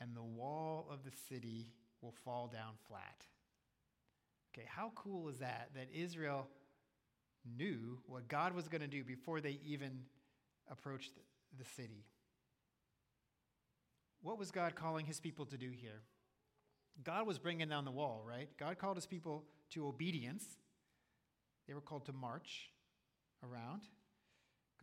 And 0.00 0.14
the 0.14 0.22
wall 0.22 0.86
of 0.90 1.02
the 1.04 1.10
city 1.28 1.66
will 2.00 2.14
fall 2.24 2.46
down 2.46 2.74
flat. 2.86 3.26
Okay, 4.54 4.66
how 4.68 4.92
cool 4.94 5.28
is 5.28 5.38
that? 5.38 5.70
That 5.74 5.88
Israel 5.92 6.46
knew 7.58 7.98
what 8.06 8.28
God 8.28 8.54
was 8.54 8.68
going 8.68 8.82
to 8.82 8.86
do 8.86 9.02
before 9.02 9.40
they 9.40 9.58
even 9.64 10.02
approached 10.70 11.10
the 11.58 11.64
city. 11.76 12.04
What 14.22 14.38
was 14.38 14.52
God 14.52 14.76
calling 14.76 15.06
his 15.06 15.18
people 15.18 15.46
to 15.46 15.58
do 15.58 15.70
here? 15.70 16.02
God 17.02 17.26
was 17.26 17.38
bringing 17.38 17.68
down 17.68 17.84
the 17.84 17.90
wall, 17.90 18.22
right? 18.24 18.48
God 18.60 18.78
called 18.78 18.96
his 18.96 19.06
people 19.06 19.42
to 19.70 19.88
obedience. 19.88 20.44
They 21.66 21.74
were 21.74 21.80
called 21.80 22.06
to 22.06 22.12
march 22.12 22.70
around. 23.42 23.82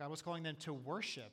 God 0.00 0.10
was 0.10 0.22
calling 0.22 0.42
them 0.42 0.56
to 0.60 0.72
worship. 0.72 1.30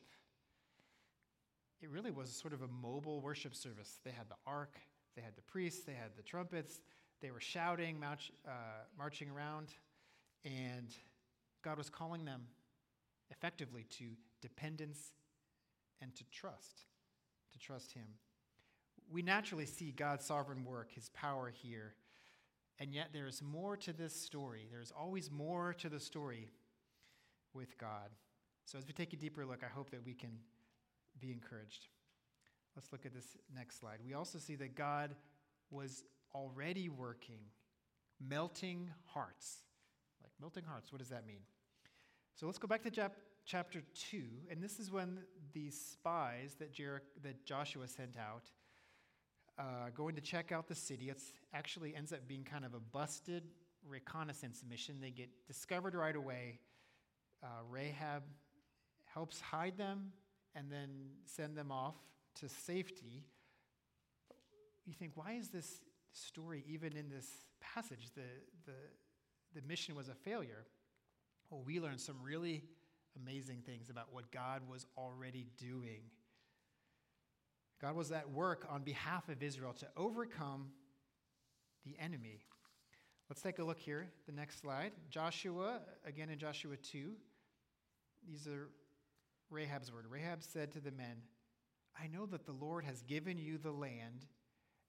It 1.81 1.89
really 1.89 2.11
was 2.11 2.29
sort 2.29 2.53
of 2.53 2.63
a 2.63 2.67
mobile 2.67 3.21
worship 3.21 3.55
service. 3.55 3.99
They 4.03 4.11
had 4.11 4.27
the 4.27 4.35
ark, 4.45 4.75
they 5.15 5.21
had 5.21 5.37
the 5.37 5.41
priests, 5.43 5.85
they 5.85 5.93
had 5.93 6.11
the 6.17 6.21
trumpets, 6.21 6.81
they 7.21 7.31
were 7.31 7.39
shouting, 7.39 7.97
march, 7.97 8.29
uh, 8.45 8.51
marching 8.97 9.29
around, 9.29 9.69
and 10.43 10.93
God 11.63 11.77
was 11.77 11.89
calling 11.89 12.25
them 12.25 12.41
effectively 13.29 13.85
to 13.99 14.03
dependence 14.41 15.13
and 16.01 16.13
to 16.15 16.25
trust, 16.29 16.81
to 17.53 17.59
trust 17.59 17.93
Him. 17.93 18.07
We 19.09 19.21
naturally 19.21 19.65
see 19.65 19.91
God's 19.91 20.25
sovereign 20.25 20.65
work, 20.65 20.91
His 20.91 21.07
power 21.13 21.49
here, 21.49 21.93
and 22.79 22.93
yet 22.93 23.11
there 23.13 23.27
is 23.27 23.41
more 23.41 23.77
to 23.77 23.93
this 23.93 24.13
story. 24.13 24.67
There's 24.69 24.91
always 24.91 25.31
more 25.31 25.73
to 25.75 25.87
the 25.87 26.01
story 26.01 26.49
with 27.53 27.77
God. 27.77 28.09
So, 28.67 28.77
as 28.77 28.85
we 28.85 28.91
take 28.91 29.13
a 29.13 29.15
deeper 29.15 29.45
look, 29.45 29.63
I 29.63 29.73
hope 29.73 29.91
that 29.91 30.05
we 30.05 30.13
can 30.13 30.31
be 31.21 31.31
encouraged. 31.31 31.87
Let's 32.75 32.91
look 32.91 33.05
at 33.05 33.13
this 33.13 33.37
next 33.55 33.79
slide. 33.79 33.99
We 34.05 34.13
also 34.13 34.39
see 34.39 34.55
that 34.55 34.75
God 34.75 35.15
was 35.71 36.03
already 36.35 36.89
working, 36.89 37.39
melting 38.19 38.89
hearts. 39.05 39.59
Like 40.21 40.33
melting 40.41 40.65
hearts, 40.65 40.91
what 40.91 40.99
does 40.99 41.07
that 41.07 41.25
mean? 41.25 41.39
So 42.35 42.45
let's 42.45 42.57
go 42.57 42.67
back 42.67 42.83
to 42.83 42.91
chap- 42.91 43.15
chapter 43.45 43.81
2, 44.11 44.21
and 44.51 44.61
this 44.61 44.79
is 44.79 44.91
when 44.91 45.19
these 45.53 45.79
spies 45.79 46.57
that, 46.59 46.73
Jer- 46.73 47.03
that 47.23 47.45
Joshua 47.45 47.87
sent 47.87 48.17
out 48.17 48.51
uh, 49.57 49.91
going 49.95 50.15
to 50.15 50.21
check 50.21 50.51
out 50.51 50.67
the 50.67 50.75
city. 50.75 51.09
It 51.09 51.21
actually 51.53 51.95
ends 51.95 52.11
up 52.11 52.27
being 52.27 52.43
kind 52.43 52.65
of 52.65 52.73
a 52.73 52.81
busted 52.81 53.43
reconnaissance 53.87 54.61
mission. 54.69 54.97
They 55.01 55.11
get 55.11 55.29
discovered 55.47 55.95
right 55.95 56.17
away. 56.17 56.59
Uh, 57.41 57.63
Rahab 57.69 58.23
helps 59.13 59.41
hide 59.41 59.77
them 59.77 60.11
and 60.55 60.71
then 60.71 60.89
send 61.25 61.55
them 61.55 61.71
off 61.71 61.95
to 62.39 62.49
safety. 62.49 63.25
You 64.85 64.93
think, 64.93 65.13
why 65.15 65.33
is 65.33 65.49
this 65.49 65.81
story 66.13 66.63
even 66.67 66.95
in 66.95 67.09
this 67.09 67.27
passage? 67.59 68.09
The, 68.15 68.21
the, 68.65 69.59
the 69.59 69.67
mission 69.67 69.95
was 69.95 70.09
a 70.09 70.15
failure. 70.15 70.65
Well, 71.49 71.61
we 71.65 71.79
learn 71.79 71.97
some 71.97 72.17
really 72.23 72.63
amazing 73.15 73.63
things 73.65 73.89
about 73.89 74.07
what 74.11 74.31
God 74.31 74.61
was 74.69 74.85
already 74.97 75.47
doing. 75.57 76.01
God 77.81 77.95
was 77.95 78.11
at 78.11 78.31
work 78.31 78.65
on 78.69 78.83
behalf 78.83 79.29
of 79.29 79.43
Israel 79.43 79.73
to 79.73 79.87
overcome 79.95 80.69
the 81.85 81.95
enemy. 81.99 82.39
Let's 83.29 83.41
take 83.41 83.59
a 83.59 83.63
look 83.63 83.79
here, 83.79 84.09
the 84.25 84.31
next 84.31 84.61
slide. 84.61 84.91
Joshua, 85.09 85.79
again 86.05 86.29
in 86.29 86.39
Joshua 86.39 86.75
2, 86.77 87.11
these 88.27 88.47
are 88.47 88.69
Rahab's 89.49 89.91
word. 89.91 90.05
Rahab 90.09 90.43
said 90.43 90.71
to 90.73 90.79
the 90.79 90.91
men, 90.91 91.17
I 92.01 92.07
know 92.07 92.25
that 92.27 92.45
the 92.45 92.51
Lord 92.51 92.85
has 92.85 93.01
given 93.03 93.37
you 93.37 93.57
the 93.57 93.71
land 93.71 94.25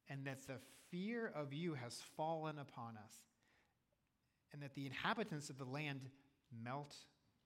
and 0.08 0.24
that 0.24 0.46
the 0.46 0.58
fear 0.90 1.32
of 1.34 1.52
you 1.52 1.74
has 1.74 2.00
fallen 2.16 2.58
upon 2.58 2.96
us, 2.96 3.12
and 4.52 4.62
that 4.62 4.74
the 4.74 4.86
inhabitants 4.86 5.50
of 5.50 5.58
the 5.58 5.64
land 5.64 6.00
melt 6.64 6.94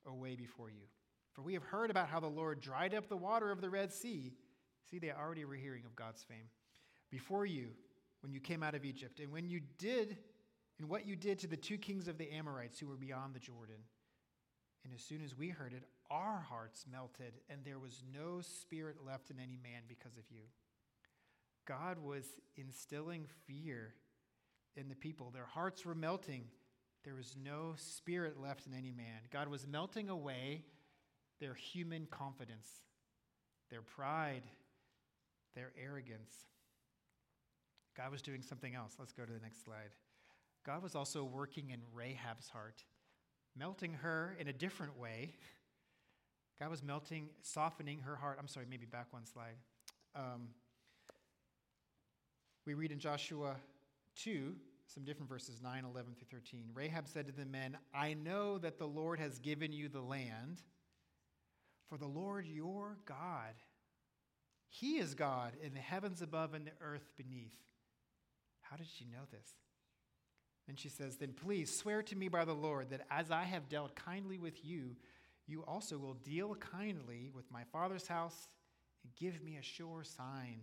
away 0.07 0.37
before 0.37 0.71
you. 0.71 0.87
For 1.33 1.43
we 1.43 1.55
have 1.55 1.63
heard 1.63 1.91
about 1.91 2.09
how 2.09 2.21
the 2.21 2.27
Lord 2.27 2.61
dried 2.61 2.95
up 2.95 3.09
the 3.09 3.17
water 3.17 3.51
of 3.51 3.61
the 3.61 3.71
Red 3.71 3.93
Sea. 3.93 4.33
See, 4.89 4.99
they 4.99 5.11
already 5.11 5.45
were 5.45 5.55
hearing 5.55 5.85
of 5.85 5.97
God's 5.97 6.23
fame. 6.23 6.49
Before 7.11 7.47
you, 7.47 7.71
when 8.21 8.33
you 8.33 8.41
came 8.41 8.63
out 8.63 8.75
of 8.75 8.85
Egypt, 8.85 9.19
and 9.19 9.33
when 9.33 9.49
you 9.49 9.61
did, 9.79 10.19
and 10.79 10.89
what 10.89 11.07
you 11.07 11.17
did 11.17 11.39
to 11.41 11.47
the 11.47 11.57
two 11.57 11.79
kings 11.79 12.07
of 12.07 12.19
the 12.19 12.31
Amorites 12.31 12.79
who 12.79 12.87
were 12.87 12.97
beyond 12.97 13.35
the 13.35 13.41
Jordan. 13.41 13.77
And 14.85 14.93
as 14.93 15.03
soon 15.03 15.23
as 15.23 15.37
we 15.37 15.49
heard 15.49 15.73
it, 15.73 15.85
our 16.11 16.45
hearts 16.49 16.85
melted, 16.91 17.35
and 17.49 17.61
there 17.65 17.79
was 17.79 18.03
no 18.13 18.41
spirit 18.41 18.97
left 19.07 19.31
in 19.31 19.39
any 19.39 19.59
man 19.63 19.83
because 19.89 20.17
of 20.17 20.25
you. 20.31 20.43
God 21.67 21.99
was 21.99 22.27
instilling 22.57 23.27
fear 23.47 23.95
in 24.77 24.89
the 24.89 24.97
people. 24.97 25.31
Their 25.31 25.47
hearts 25.47 25.85
were 25.85 25.95
melting 25.95 26.45
there 27.05 27.15
was 27.15 27.37
no 27.43 27.75
spirit 27.77 28.41
left 28.41 28.67
in 28.67 28.75
any 28.75 28.93
man. 28.93 29.21
God 29.33 29.49
was 29.49 29.67
melting 29.67 30.09
away 30.09 30.63
their 31.41 31.55
human 31.55 32.07
confidence, 32.07 32.69
their 33.71 33.83
pride, 33.83 34.43
their 35.57 35.73
arrogance. 35.83 36.33
God 37.97 38.13
was 38.13 38.23
doing 38.23 38.43
something 38.43 38.75
else. 38.75 38.95
Let's 38.99 39.13
go 39.13 39.25
to 39.25 39.33
the 39.33 39.41
next 39.41 39.65
slide. 39.65 39.91
God 40.65 40.83
was 40.83 40.95
also 40.95 41.25
working 41.25 41.71
in 41.71 41.81
Rahab's 41.93 42.49
heart, 42.49 42.85
melting 43.57 43.95
her 43.95 44.37
in 44.39 44.49
a 44.49 44.53
different 44.53 44.99
way. 44.99 45.35
God 46.59 46.71
was 46.71 46.83
melting, 46.83 47.29
softening 47.43 48.01
her 48.01 48.17
heart. 48.17 48.39
I'm 48.39 48.49
sorry, 48.49 48.67
maybe 48.69 48.87
back 48.87 49.13
one 49.13 49.27
slide. 49.27 49.57
Um, 50.15 50.49
we 52.67 52.75
read 52.75 52.93
in 52.93 52.99
Joshua 52.99 53.57
2 54.17 54.55
some 54.87 55.05
different 55.05 55.29
verses 55.29 55.61
9, 55.63 55.85
11 55.85 56.15
through 56.15 56.39
13. 56.39 56.67
Rahab 56.75 57.09
said 57.09 57.27
to 57.27 57.33
the 57.33 57.47
men, 57.47 57.77
I 57.95 58.15
know 58.15 58.59
that 58.59 58.79
the 58.79 58.87
Lord 58.87 59.19
has 59.19 59.39
given 59.39 59.73
you 59.73 59.89
the 59.89 60.03
land, 60.03 60.63
for 61.89 61.97
the 61.97 62.07
Lord 62.07 62.47
your 62.47 62.99
God, 63.07 63.55
He 64.69 64.99
is 64.99 65.15
God 65.15 65.55
in 65.63 65.73
the 65.73 65.81
heavens 65.81 66.21
above 66.21 66.55
and 66.55 66.67
the 66.67 66.73
earth 66.81 67.11
beneath. 67.17 67.57
How 68.61 68.77
did 68.77 68.87
she 68.87 69.05
know 69.05 69.25
this? 69.31 69.49
Then 70.67 70.77
she 70.77 70.89
says, 70.89 71.17
Then 71.17 71.33
please 71.33 71.75
swear 71.75 72.03
to 72.03 72.17
me 72.17 72.29
by 72.29 72.45
the 72.45 72.55
Lord 72.55 72.91
that 72.91 73.07
as 73.11 73.31
I 73.31 73.45
have 73.45 73.69
dealt 73.69 73.95
kindly 73.95 74.39
with 74.39 74.65
you, 74.65 74.97
you 75.47 75.65
also 75.65 75.99
will 75.99 76.15
deal 76.15 76.55
kindly 76.55 77.31
with 77.35 77.51
my 77.51 77.65
father's 77.73 78.07
house 78.07 78.49
and 79.03 79.15
give 79.17 79.43
me 79.43 79.57
a 79.57 79.63
sure 79.63 80.05
sign 80.05 80.61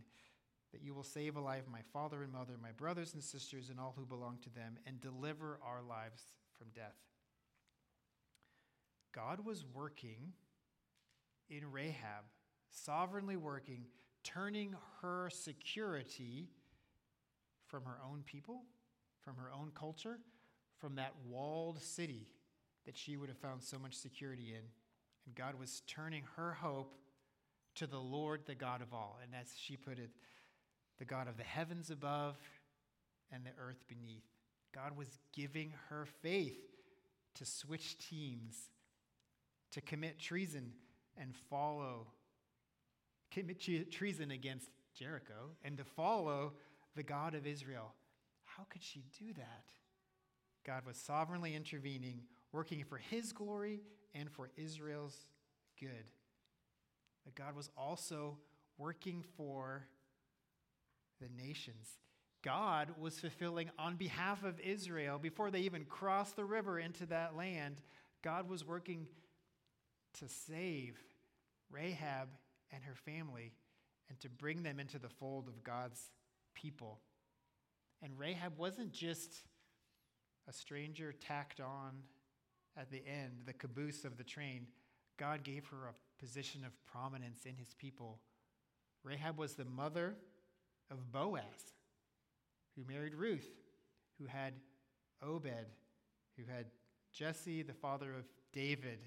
that 0.72 0.82
you 0.82 0.94
will 0.94 1.03
save 1.03 1.36
alive 1.36 1.63
my 1.72 1.82
father 1.91 2.24
and 2.24 2.32
mother, 2.32 2.53
my 2.62 2.72
brothers 2.72 3.13
and 3.13 3.24
sisters, 3.24 3.70
and 3.70 3.79
all 3.79 3.94
who 3.98 4.06
belong 4.06 4.38
to 4.44 4.50
them, 4.51 4.77
and 4.86 5.01
deliver 5.01 5.60
our 5.65 5.82
lives 5.82 6.22
from 6.58 6.68
death. 6.75 6.96
God 9.13 9.44
was 9.44 9.65
working 9.74 10.34
in 11.50 11.72
Rahab, 11.72 12.25
sovereignly 12.70 13.36
working, 13.36 13.86
turning 14.24 14.75
her 15.01 15.29
security 15.32 16.50
from 17.65 17.84
her 17.86 17.98
own 18.08 18.22
people, 18.25 18.63
from 19.29 19.43
her 19.43 19.51
own 19.53 19.71
culture, 19.75 20.17
from 20.79 20.95
that 20.95 21.13
walled 21.27 21.79
city 21.81 22.27
that 22.86 22.98
she 22.98 23.15
would 23.15 23.29
have 23.29 23.38
found 23.38 23.62
so 23.62 23.77
much 23.77 23.93
security 23.93 24.50
in. 24.50 24.63
And 25.25 25.36
God 25.36 25.59
was 25.59 25.83
turning 25.86 26.24
her 26.36 26.53
hope 26.53 26.95
to 27.75 27.86
the 27.86 28.00
Lord, 28.00 28.41
the 28.48 28.55
God 28.55 28.81
of 28.81 28.91
all. 28.91 29.19
And 29.21 29.31
as 29.39 29.53
she 29.55 29.77
put 29.77 30.00
it, 30.00 30.09
the 30.98 31.05
God 31.05 31.27
of 31.27 31.38
the 31.38 31.43
heavens 31.43 31.91
above 31.91 32.38
and 33.31 33.45
the 33.45 33.51
earth 33.62 33.83
beneath. 33.88 34.24
God 34.74 34.98
was 34.98 35.19
giving 35.31 35.74
her 35.89 36.07
faith 36.24 36.59
to 37.36 37.45
switch 37.45 37.98
teams, 38.00 38.55
to 39.74 39.81
commit 39.81 40.19
treason 40.19 40.71
and 41.17 41.36
follow, 41.50 42.07
commit 43.31 43.62
treason 43.91 44.31
against 44.31 44.69
Jericho, 44.98 45.51
and 45.63 45.77
to 45.77 45.83
follow 45.83 46.53
the 46.95 47.03
God 47.03 47.36
of 47.36 47.45
Israel. 47.45 47.93
How 48.59 48.65
could 48.69 48.83
she 48.83 49.05
do 49.17 49.31
that? 49.37 49.63
God 50.65 50.85
was 50.85 50.97
sovereignly 50.97 51.55
intervening, 51.55 52.23
working 52.51 52.83
for 52.83 52.97
his 52.97 53.31
glory 53.31 53.79
and 54.13 54.29
for 54.29 54.49
Israel's 54.57 55.15
good. 55.79 56.11
But 57.23 57.35
God 57.35 57.55
was 57.55 57.69
also 57.77 58.37
working 58.77 59.23
for 59.37 59.87
the 61.21 61.29
nations. 61.41 61.87
God 62.43 62.89
was 62.99 63.17
fulfilling 63.17 63.69
on 63.79 63.95
behalf 63.95 64.43
of 64.43 64.59
Israel 64.59 65.19
before 65.19 65.51
they 65.51 65.61
even 65.61 65.85
crossed 65.85 66.35
the 66.35 66.43
river 66.43 66.77
into 66.77 67.05
that 67.05 67.37
land. 67.37 67.77
God 68.21 68.49
was 68.49 68.67
working 68.67 69.07
to 70.19 70.27
save 70.27 70.97
Rahab 71.71 72.27
and 72.73 72.83
her 72.83 72.95
family 72.95 73.53
and 74.09 74.19
to 74.19 74.27
bring 74.27 74.63
them 74.63 74.81
into 74.81 74.99
the 74.99 75.07
fold 75.07 75.47
of 75.47 75.63
God's 75.63 76.11
people. 76.53 76.99
And 78.01 78.18
Rahab 78.18 78.58
wasn't 78.58 78.94
just 78.94 79.32
a 80.48 80.53
stranger 80.53 81.13
tacked 81.13 81.60
on 81.60 82.03
at 82.77 82.89
the 82.89 83.03
end, 83.06 83.44
the 83.46 83.53
caboose 83.53 84.06
of 84.06 84.18
the 84.18 84.24
train. 84.24 84.68
God 85.18 85.44
gave 85.44 85.65
her 85.68 85.88
a 85.88 86.24
position 86.24 86.63
of 86.65 86.72
prominence 86.86 87.46
in 87.46 87.56
his 87.56 87.74
people. 87.74 88.20
Rahab 89.03 89.38
was 89.38 89.53
the 89.53 89.65
mother 89.65 90.15
of 90.89 91.12
Boaz, 91.12 91.44
who 92.75 92.84
married 92.91 93.13
Ruth, 93.13 93.50
who 94.18 94.25
had 94.25 94.53
Obed, 95.22 95.68
who 96.38 96.44
had 96.51 96.65
Jesse, 97.13 97.63
the 97.63 97.74
father 97.74 98.13
of 98.13 98.25
David, 98.53 99.00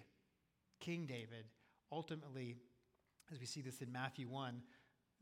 King 0.80 1.06
David. 1.06 1.46
Ultimately, 1.90 2.56
as 3.32 3.40
we 3.40 3.46
see 3.46 3.62
this 3.62 3.80
in 3.80 3.90
Matthew 3.90 4.28
1, 4.28 4.60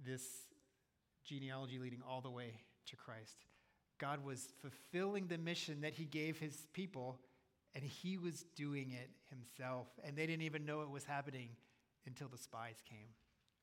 this 0.05 0.25
genealogy 1.25 1.79
leading 1.79 2.03
all 2.09 2.21
the 2.21 2.31
way 2.31 2.55
to 2.87 2.97
Christ. 2.97 3.45
God 4.00 4.25
was 4.25 4.49
fulfilling 4.61 5.26
the 5.26 5.38
mission 5.38 5.83
that 5.83 5.95
he 5.95 6.04
gave 6.04 6.38
his 6.38 6.66
people, 6.73 7.21
and 7.75 7.85
he 7.85 8.16
was 8.16 8.45
doing 8.57 8.90
it 8.90 9.11
himself. 9.28 9.87
And 10.02 10.16
they 10.16 10.26
didn't 10.26 10.42
even 10.42 10.64
know 10.64 10.80
it 10.80 10.90
was 10.90 11.04
happening 11.04 11.50
until 12.07 12.28
the 12.28 12.38
spies 12.38 12.83
came. 12.88 13.09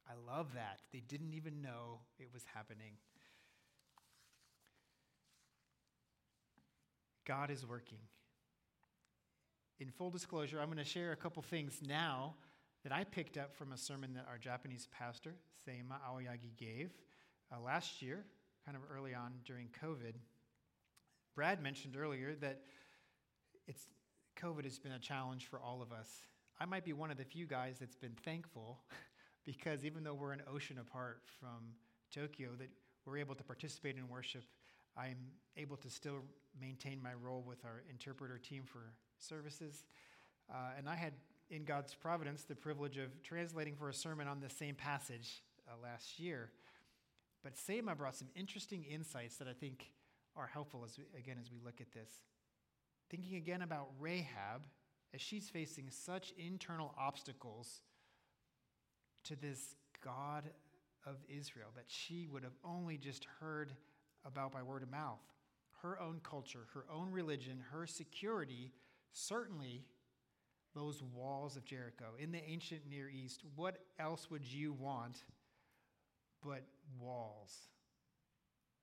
I 0.07 0.13
love 0.31 0.53
that. 0.53 0.79
They 0.93 1.01
didn't 1.01 1.33
even 1.33 1.61
know 1.61 1.99
it 2.19 2.29
was 2.31 2.43
happening. 2.53 2.93
God 7.25 7.49
is 7.51 7.65
working. 7.65 7.97
In 9.79 9.89
full 9.89 10.09
disclosure, 10.09 10.59
I'm 10.61 10.67
going 10.67 10.77
to 10.77 10.85
share 10.85 11.11
a 11.11 11.15
couple 11.15 11.43
things 11.43 11.81
now 11.85 12.35
that 12.83 12.93
I 12.93 13.03
picked 13.03 13.37
up 13.37 13.53
from 13.55 13.73
a 13.73 13.77
sermon 13.77 14.13
that 14.13 14.25
our 14.29 14.37
Japanese 14.37 14.87
pastor, 14.97 15.33
Seima 15.67 15.97
Aoyagi, 16.09 16.55
gave 16.57 16.91
uh, 17.51 17.59
last 17.59 18.01
year, 18.01 18.23
kind 18.67 18.75
of 18.77 18.83
early 18.93 19.15
on 19.15 19.31
during 19.45 19.69
COVID. 19.81 20.15
Brad 21.35 21.63
mentioned 21.63 21.95
earlier 21.97 22.35
that 22.41 22.63
it's, 23.65 23.87
COVID 24.37 24.65
has 24.65 24.77
been 24.77 24.91
a 24.91 24.99
challenge 24.99 25.45
for 25.45 25.57
all 25.57 25.81
of 25.81 25.93
us. 25.93 26.09
I 26.59 26.65
might 26.65 26.83
be 26.83 26.91
one 26.91 27.09
of 27.09 27.17
the 27.17 27.23
few 27.23 27.45
guys 27.45 27.77
that's 27.79 27.95
been 27.95 28.15
thankful 28.25 28.79
because 29.45 29.85
even 29.85 30.03
though 30.03 30.13
we're 30.13 30.33
an 30.33 30.41
ocean 30.51 30.79
apart 30.79 31.21
from 31.39 31.75
Tokyo, 32.13 32.49
that 32.59 32.67
we're 33.05 33.19
able 33.19 33.35
to 33.35 33.43
participate 33.43 33.95
in 33.95 34.09
worship, 34.09 34.43
I'm 34.97 35.17
able 35.55 35.77
to 35.77 35.89
still 35.89 36.17
maintain 36.59 37.01
my 37.01 37.13
role 37.13 37.45
with 37.47 37.63
our 37.63 37.83
interpreter 37.89 38.37
team 38.37 38.63
for 38.65 38.81
services. 39.17 39.85
Uh, 40.51 40.71
and 40.77 40.89
I 40.89 40.95
had 40.95 41.13
in 41.49 41.63
God's 41.63 41.93
providence, 41.93 42.43
the 42.43 42.55
privilege 42.55 42.97
of 42.97 43.23
translating 43.23 43.75
for 43.77 43.87
a 43.87 43.93
sermon 43.93 44.27
on 44.27 44.41
the 44.41 44.49
same 44.49 44.75
passage 44.75 45.41
uh, 45.69 45.71
last 45.81 46.19
year. 46.19 46.49
But 47.47 47.55
Seima 47.55 47.95
brought 47.95 48.17
some 48.17 48.27
interesting 48.35 48.83
insights 48.83 49.37
that 49.37 49.47
I 49.47 49.53
think 49.53 49.93
are 50.35 50.47
helpful 50.47 50.83
as 50.83 50.97
we, 50.97 51.05
again 51.17 51.37
as 51.39 51.49
we 51.49 51.59
look 51.63 51.79
at 51.79 51.93
this. 51.93 52.09
Thinking 53.09 53.37
again 53.37 53.61
about 53.61 53.87
Rahab 54.01 54.63
as 55.13 55.21
she's 55.21 55.47
facing 55.47 55.89
such 55.89 56.33
internal 56.37 56.93
obstacles 56.99 57.83
to 59.23 59.37
this 59.37 59.77
God 60.03 60.43
of 61.05 61.15
Israel 61.29 61.69
that 61.77 61.85
she 61.87 62.27
would 62.29 62.43
have 62.43 62.57
only 62.65 62.97
just 62.97 63.25
heard 63.39 63.71
about 64.25 64.51
by 64.51 64.61
word 64.61 64.83
of 64.83 64.91
mouth. 64.91 65.23
Her 65.81 66.01
own 66.01 66.19
culture, 66.23 66.67
her 66.73 66.83
own 66.93 67.09
religion, 67.11 67.63
her 67.71 67.87
security 67.87 68.73
certainly 69.13 69.85
those 70.75 71.01
walls 71.01 71.55
of 71.55 71.63
Jericho. 71.63 72.07
In 72.19 72.33
the 72.33 72.43
ancient 72.43 72.81
Near 72.89 73.07
East, 73.07 73.43
what 73.55 73.77
else 73.97 74.29
would 74.29 74.45
you 74.45 74.73
want 74.73 75.23
but 76.43 76.63
walls? 76.99 77.53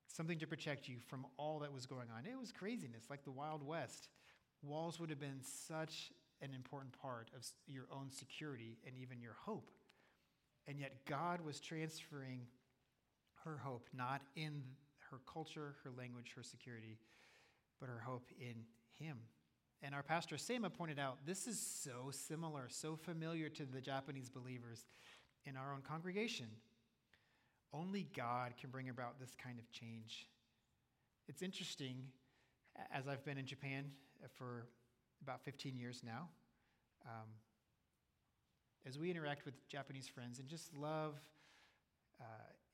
Something 0.07 0.39
to 0.39 0.47
protect 0.47 0.87
you 0.87 0.97
from 1.07 1.25
all 1.37 1.59
that 1.59 1.73
was 1.73 1.85
going 1.85 2.07
on. 2.15 2.25
It 2.25 2.39
was 2.39 2.51
craziness, 2.51 3.05
like 3.09 3.23
the 3.23 3.31
Wild 3.31 3.65
West. 3.65 4.07
Walls 4.63 4.99
would 4.99 5.09
have 5.09 5.19
been 5.19 5.41
such 5.41 6.11
an 6.41 6.53
important 6.53 6.93
part 7.01 7.29
of 7.35 7.45
your 7.67 7.85
own 7.91 8.11
security 8.11 8.77
and 8.85 8.95
even 8.97 9.19
your 9.19 9.35
hope. 9.45 9.69
And 10.67 10.79
yet, 10.79 11.05
God 11.05 11.41
was 11.41 11.59
transferring 11.59 12.41
her 13.43 13.57
hope 13.57 13.87
not 13.93 14.21
in 14.35 14.63
her 15.11 15.19
culture, 15.31 15.75
her 15.83 15.91
language, 15.95 16.33
her 16.35 16.43
security, 16.43 16.97
but 17.79 17.89
her 17.89 17.99
hope 17.99 18.31
in 18.39 18.55
Him. 18.97 19.17
And 19.81 19.93
our 19.93 20.01
pastor 20.01 20.35
Seima 20.35 20.73
pointed 20.73 20.97
out 20.97 21.17
this 21.25 21.45
is 21.45 21.59
so 21.59 22.09
similar, 22.11 22.67
so 22.69 22.95
familiar 22.95 23.49
to 23.49 23.65
the 23.65 23.81
Japanese 23.81 24.29
believers 24.29 24.85
in 25.45 25.55
our 25.57 25.73
own 25.73 25.81
congregation. 25.81 26.47
Only 27.75 28.07
God 28.15 28.53
can 28.59 28.69
bring 28.69 28.89
about 28.89 29.19
this 29.19 29.35
kind 29.41 29.59
of 29.59 29.69
change. 29.71 30.27
It's 31.27 31.41
interesting, 31.41 31.97
as 32.91 33.07
I've 33.07 33.25
been 33.25 33.37
in 33.37 33.45
Japan 33.45 33.85
for 34.35 34.67
about 35.21 35.43
15 35.43 35.75
years 35.75 36.01
now, 36.05 36.29
um, 37.05 37.27
as 38.87 38.97
we 38.97 39.11
interact 39.11 39.45
with 39.45 39.67
Japanese 39.67 40.07
friends 40.07 40.39
and 40.39 40.47
just 40.47 40.73
love 40.77 41.15
uh, 42.21 42.23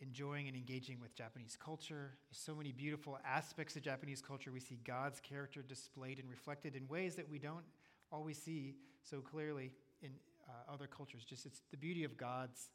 enjoying 0.02 0.48
and 0.48 0.56
engaging 0.56 1.00
with 1.00 1.16
Japanese 1.16 1.58
culture. 1.64 2.12
There's 2.30 2.42
so 2.44 2.54
many 2.54 2.72
beautiful 2.72 3.18
aspects 3.26 3.76
of 3.76 3.82
Japanese 3.82 4.22
culture. 4.22 4.52
We 4.52 4.60
see 4.60 4.80
God's 4.84 5.20
character 5.20 5.64
displayed 5.64 6.20
and 6.20 6.30
reflected 6.30 6.76
in 6.76 6.88
ways 6.88 7.16
that 7.16 7.30
we 7.30 7.40
don't 7.40 7.66
always 8.12 8.38
see 8.38 8.76
so 9.02 9.20
clearly 9.22 9.72
in 10.02 10.12
uh, 10.48 10.74
other 10.74 10.86
cultures. 10.86 11.24
Just 11.24 11.46
it's 11.46 11.62
the 11.72 11.78
beauty 11.78 12.04
of 12.04 12.18
God's 12.18 12.70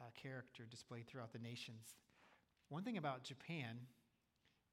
uh, 0.00 0.04
character 0.20 0.64
displayed 0.70 1.06
throughout 1.06 1.32
the 1.32 1.38
nations. 1.38 1.94
One 2.68 2.82
thing 2.82 2.96
about 2.96 3.22
Japan, 3.22 3.76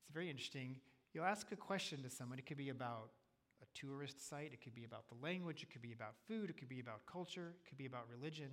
it's 0.01 0.13
very 0.13 0.29
interesting. 0.29 0.77
You'll 1.13 1.25
ask 1.25 1.51
a 1.51 1.55
question 1.55 2.01
to 2.03 2.09
someone. 2.09 2.39
It 2.39 2.45
could 2.45 2.57
be 2.57 2.69
about 2.69 3.09
a 3.61 3.65
tourist 3.73 4.27
site, 4.29 4.51
it 4.53 4.61
could 4.61 4.75
be 4.75 4.85
about 4.85 5.07
the 5.09 5.15
language, 5.23 5.63
it 5.63 5.71
could 5.71 5.81
be 5.81 5.91
about 5.91 6.13
food, 6.27 6.49
it 6.49 6.57
could 6.57 6.69
be 6.69 6.79
about 6.79 7.05
culture, 7.11 7.55
it 7.59 7.67
could 7.67 7.77
be 7.77 7.87
about 7.87 8.05
religion. 8.09 8.51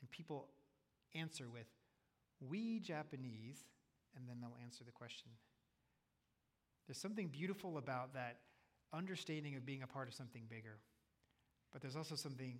And 0.00 0.10
people 0.10 0.48
answer 1.14 1.44
with, 1.52 1.66
we 2.40 2.80
Japanese, 2.80 3.64
and 4.16 4.28
then 4.28 4.38
they'll 4.40 4.58
answer 4.62 4.82
the 4.84 4.90
question. 4.90 5.30
There's 6.86 6.98
something 6.98 7.28
beautiful 7.28 7.78
about 7.78 8.14
that 8.14 8.38
understanding 8.92 9.56
of 9.56 9.64
being 9.64 9.82
a 9.82 9.86
part 9.86 10.08
of 10.08 10.14
something 10.14 10.42
bigger. 10.48 10.78
But 11.72 11.82
there's 11.82 11.96
also 11.96 12.14
something 12.14 12.58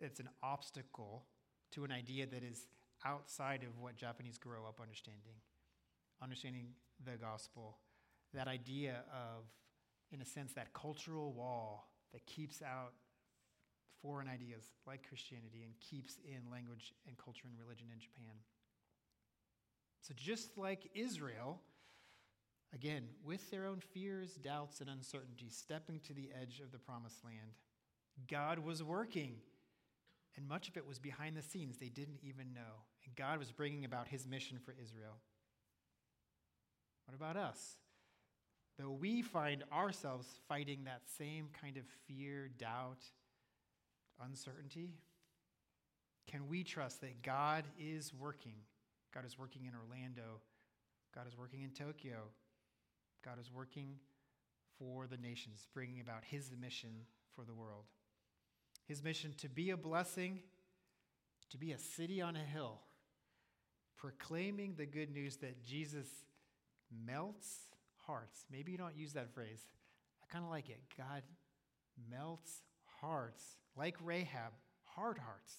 that's 0.00 0.20
an 0.20 0.28
obstacle 0.42 1.24
to 1.72 1.84
an 1.84 1.92
idea 1.92 2.26
that 2.26 2.42
is 2.42 2.66
outside 3.04 3.62
of 3.62 3.78
what 3.78 3.96
Japanese 3.96 4.38
grow 4.38 4.66
up 4.66 4.80
understanding. 4.80 5.36
Understanding 6.22 6.68
the 7.04 7.16
gospel, 7.16 7.78
that 8.34 8.48
idea 8.48 9.04
of, 9.12 9.44
in 10.10 10.20
a 10.20 10.24
sense, 10.24 10.52
that 10.54 10.72
cultural 10.72 11.32
wall 11.32 11.90
that 12.12 12.26
keeps 12.26 12.62
out 12.62 12.92
foreign 14.02 14.28
ideas 14.28 14.64
like 14.86 15.06
Christianity 15.08 15.62
and 15.64 15.74
keeps 15.80 16.18
in 16.24 16.50
language 16.50 16.94
and 17.06 17.16
culture 17.18 17.46
and 17.46 17.58
religion 17.58 17.88
in 17.92 18.00
Japan. 18.00 18.34
So, 20.00 20.14
just 20.16 20.56
like 20.56 20.90
Israel, 20.94 21.60
again, 22.74 23.04
with 23.24 23.50
their 23.50 23.66
own 23.66 23.80
fears, 23.92 24.34
doubts, 24.34 24.80
and 24.80 24.88
uncertainties, 24.88 25.56
stepping 25.56 26.00
to 26.00 26.12
the 26.12 26.30
edge 26.40 26.60
of 26.60 26.72
the 26.72 26.78
promised 26.78 27.24
land, 27.24 27.52
God 28.28 28.58
was 28.58 28.82
working. 28.82 29.36
And 30.38 30.48
much 30.48 30.68
of 30.68 30.76
it 30.76 30.86
was 30.86 30.98
behind 30.98 31.36
the 31.36 31.42
scenes. 31.42 31.76
They 31.76 31.88
didn't 31.88 32.20
even 32.22 32.54
know. 32.54 32.86
And 33.04 33.14
God 33.16 33.38
was 33.38 33.50
bringing 33.50 33.84
about 33.84 34.06
his 34.06 34.26
mission 34.26 34.58
for 34.64 34.74
Israel. 34.80 35.18
What 37.06 37.16
about 37.16 37.36
us? 37.36 37.76
Though 38.78 38.92
we 38.92 39.20
find 39.20 39.64
ourselves 39.72 40.28
fighting 40.48 40.84
that 40.84 41.02
same 41.18 41.48
kind 41.60 41.76
of 41.76 41.82
fear, 42.06 42.48
doubt, 42.56 43.02
uncertainty, 44.24 44.94
can 46.30 46.46
we 46.46 46.62
trust 46.62 47.00
that 47.00 47.22
God 47.22 47.64
is 47.76 48.14
working 48.14 48.54
God 49.14 49.24
is 49.24 49.38
working 49.38 49.64
in 49.64 49.72
Orlando. 49.74 50.40
God 51.14 51.26
is 51.26 51.36
working 51.36 51.62
in 51.62 51.70
Tokyo. 51.70 52.28
God 53.24 53.40
is 53.40 53.50
working 53.52 53.96
for 54.78 55.06
the 55.06 55.16
nations, 55.16 55.66
bringing 55.74 56.00
about 56.00 56.22
his 56.24 56.52
mission 56.60 56.90
for 57.34 57.44
the 57.44 57.54
world. 57.54 57.84
His 58.88 59.04
mission 59.04 59.34
to 59.38 59.48
be 59.48 59.70
a 59.70 59.76
blessing, 59.76 60.40
to 61.50 61.58
be 61.58 61.72
a 61.72 61.78
city 61.78 62.22
on 62.22 62.36
a 62.36 62.42
hill, 62.42 62.80
proclaiming 63.98 64.74
the 64.76 64.86
good 64.86 65.10
news 65.10 65.36
that 65.36 65.62
Jesus 65.62 66.08
melts 67.06 67.48
hearts. 68.06 68.46
Maybe 68.50 68.72
you 68.72 68.78
don't 68.78 68.96
use 68.96 69.12
that 69.12 69.30
phrase. 69.34 69.60
I 70.22 70.32
kind 70.32 70.42
of 70.42 70.50
like 70.50 70.70
it. 70.70 70.80
God 70.96 71.22
melts 72.10 72.62
hearts, 73.00 73.44
like 73.76 73.96
Rahab, 74.02 74.52
hard 74.84 75.18
hearts, 75.18 75.54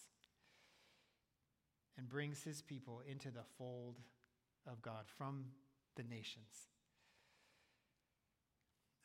and 1.98 2.10
brings 2.10 2.42
his 2.42 2.64
people 2.64 3.02
into 3.08 3.30
the 3.30 3.44
fold 3.58 4.00
of 4.66 4.82
God 4.82 5.06
from 5.18 5.46
the 5.96 6.04
nations. 6.04 6.68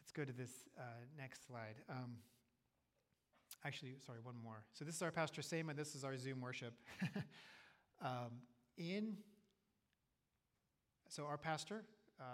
Let's 0.01 0.13
go 0.13 0.25
to 0.25 0.33
this 0.33 0.51
uh, 0.79 0.83
next 1.19 1.47
slide. 1.47 1.77
Um, 1.91 2.17
actually, 3.65 3.95
sorry, 4.05 4.19
one 4.23 4.35
more. 4.43 4.65
So 4.73 4.85
this 4.85 4.95
is 4.95 5.03
our 5.03 5.11
Pastor 5.11 5.43
Seima. 5.43 5.75
This 5.75 5.95
is 5.95 6.05
our 6.05 6.17
Zoom 6.17 6.41
worship. 6.41 6.75
um, 8.03 8.41
in 8.77 9.17
so 11.15 11.27
our 11.27 11.39
pastor, 11.39 11.85
uh, 12.19 12.25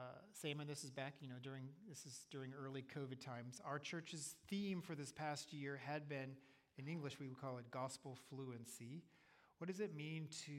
this 0.66 0.84
is 0.84 0.90
back. 0.90 1.12
You 1.20 1.28
know, 1.28 1.34
during 1.42 1.64
this 1.86 2.06
is 2.06 2.24
during 2.30 2.52
early 2.58 2.82
COVID 2.82 3.20
times. 3.20 3.60
Our 3.62 3.78
church's 3.78 4.36
theme 4.48 4.80
for 4.80 4.94
this 4.94 5.12
past 5.12 5.52
year 5.52 5.78
had 5.84 6.08
been, 6.08 6.30
in 6.78 6.88
English, 6.88 7.20
we 7.20 7.28
would 7.28 7.38
call 7.38 7.58
it 7.58 7.70
gospel 7.70 8.16
fluency. 8.30 9.02
What 9.58 9.68
does 9.68 9.80
it 9.80 9.94
mean 9.94 10.28
to 10.46 10.52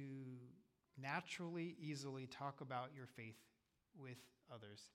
naturally, 1.01 1.75
easily 1.81 2.27
talk 2.27 2.62
about 2.62 2.89
your 2.95 3.07
faith 3.07 3.39
with 3.99 4.19
others? 4.53 4.91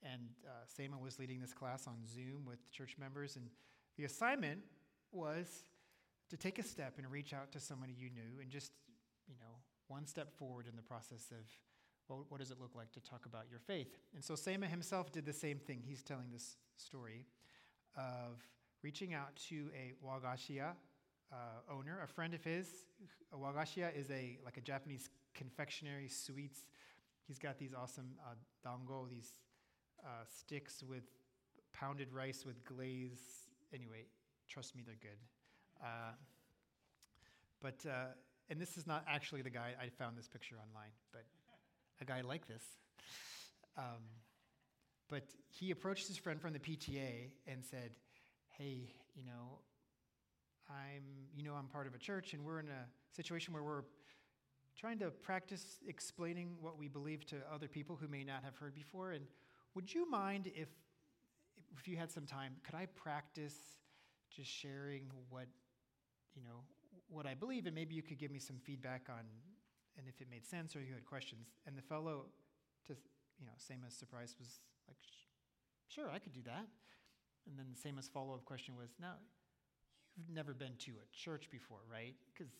And 0.00 0.28
uh, 0.46 0.98
was 1.02 1.18
leading 1.18 1.40
this 1.40 1.52
class 1.52 1.88
on 1.88 2.06
Zoom 2.06 2.44
with 2.46 2.70
church 2.70 2.94
members, 3.00 3.34
and 3.34 3.46
the 3.96 4.04
assignment 4.04 4.60
was 5.14 5.46
to 6.30 6.36
take 6.36 6.58
a 6.58 6.62
step 6.62 6.94
and 6.98 7.10
reach 7.10 7.32
out 7.32 7.52
to 7.52 7.60
somebody 7.60 7.94
you 7.96 8.10
knew 8.10 8.40
and 8.40 8.50
just, 8.50 8.72
you 9.28 9.34
know, 9.40 9.54
one 9.88 10.06
step 10.06 10.36
forward 10.36 10.66
in 10.68 10.76
the 10.76 10.82
process 10.82 11.30
of 11.30 11.44
well, 12.08 12.26
what 12.28 12.38
does 12.38 12.50
it 12.50 12.60
look 12.60 12.74
like 12.74 12.92
to 12.92 13.00
talk 13.00 13.24
about 13.24 13.44
your 13.50 13.60
faith? 13.60 13.96
And 14.14 14.22
so 14.22 14.34
Seima 14.34 14.66
himself 14.66 15.10
did 15.10 15.24
the 15.24 15.32
same 15.32 15.58
thing. 15.58 15.82
He's 15.82 16.02
telling 16.02 16.30
this 16.30 16.56
story 16.76 17.26
of 17.96 18.42
reaching 18.82 19.14
out 19.14 19.34
to 19.48 19.70
a 19.74 19.94
Wagashiya 20.04 20.72
uh, 21.32 21.36
owner, 21.72 22.00
a 22.02 22.06
friend 22.06 22.34
of 22.34 22.44
his. 22.44 22.84
A 23.32 23.36
Wagashiya 23.36 23.96
is 23.96 24.10
a 24.10 24.38
like 24.44 24.56
a 24.56 24.60
Japanese 24.60 25.08
confectionery 25.34 26.08
sweets. 26.08 26.66
He's 27.26 27.38
got 27.38 27.58
these 27.58 27.72
awesome 27.72 28.10
uh, 28.22 28.34
dango, 28.62 29.06
these 29.10 29.34
uh, 30.04 30.24
sticks 30.26 30.82
with 30.86 31.04
pounded 31.72 32.12
rice 32.12 32.44
with 32.44 32.62
glaze. 32.64 33.48
Anyway, 33.72 34.04
trust 34.48 34.74
me, 34.76 34.82
they're 34.84 34.94
good. 35.00 35.18
Uh, 35.82 36.12
but 37.60 37.88
uh, 37.88 38.12
and 38.50 38.60
this 38.60 38.76
is 38.76 38.86
not 38.86 39.04
actually 39.08 39.42
the 39.42 39.50
guy 39.50 39.74
I 39.80 39.88
found 39.88 40.16
this 40.16 40.28
picture 40.28 40.56
online, 40.56 40.92
but 41.12 41.24
a 42.00 42.04
guy 42.04 42.20
like 42.20 42.46
this. 42.46 42.62
Um, 43.76 44.02
but 45.08 45.24
he 45.48 45.70
approached 45.70 46.08
his 46.08 46.16
friend 46.16 46.40
from 46.40 46.52
the 46.52 46.58
PTA 46.58 47.30
and 47.46 47.64
said, 47.64 47.90
"Hey, 48.58 48.94
you 49.14 49.24
know, 49.24 49.58
I'm, 50.68 51.04
you 51.36 51.44
know, 51.44 51.54
I'm 51.54 51.66
part 51.66 51.86
of 51.86 51.94
a 51.94 51.98
church, 51.98 52.34
and 52.34 52.44
we're 52.44 52.60
in 52.60 52.68
a 52.68 52.86
situation 53.14 53.52
where 53.52 53.62
we're 53.62 53.84
trying 54.76 54.98
to 54.98 55.10
practice 55.10 55.78
explaining 55.86 56.56
what 56.60 56.78
we 56.78 56.88
believe 56.88 57.24
to 57.26 57.36
other 57.52 57.68
people 57.68 57.96
who 58.00 58.08
may 58.08 58.24
not 58.24 58.42
have 58.44 58.56
heard 58.56 58.74
before. 58.74 59.12
And 59.12 59.24
would 59.74 59.92
you 59.92 60.08
mind 60.10 60.50
if, 60.54 60.68
if 61.78 61.86
you 61.86 61.96
had 61.96 62.10
some 62.10 62.26
time, 62.26 62.56
could 62.64 62.74
I 62.74 62.86
practice 62.86 63.54
just 64.34 64.50
sharing 64.50 65.10
what, 65.28 65.46
you 66.34 66.42
know, 66.42 66.64
what 67.08 67.26
I 67.26 67.34
believe, 67.34 67.66
and 67.66 67.74
maybe 67.74 67.94
you 67.94 68.02
could 68.02 68.18
give 68.18 68.30
me 68.30 68.38
some 68.38 68.56
feedback 68.64 69.06
on 69.08 69.24
and 69.96 70.08
if 70.08 70.20
it 70.20 70.26
made 70.30 70.44
sense 70.44 70.74
or 70.74 70.80
you 70.80 70.92
had 70.92 71.04
questions. 71.04 71.48
And 71.66 71.76
the 71.76 71.82
fellow, 71.82 72.26
to 72.88 72.94
you 73.38 73.46
know, 73.46 73.52
Seima's 73.58 73.94
surprise 73.94 74.34
was 74.38 74.58
like, 74.88 74.96
sure, 75.88 76.10
I 76.10 76.18
could 76.18 76.32
do 76.32 76.42
that. 76.46 76.66
And 77.46 77.58
then 77.58 77.66
Seima's 77.74 78.08
follow 78.08 78.34
up 78.34 78.44
question 78.44 78.74
was, 78.76 78.90
now, 79.00 79.14
you've 80.16 80.30
never 80.30 80.54
been 80.54 80.74
to 80.78 80.92
a 80.92 81.06
church 81.12 81.50
before, 81.50 81.80
right? 81.90 82.14
Because, 82.32 82.52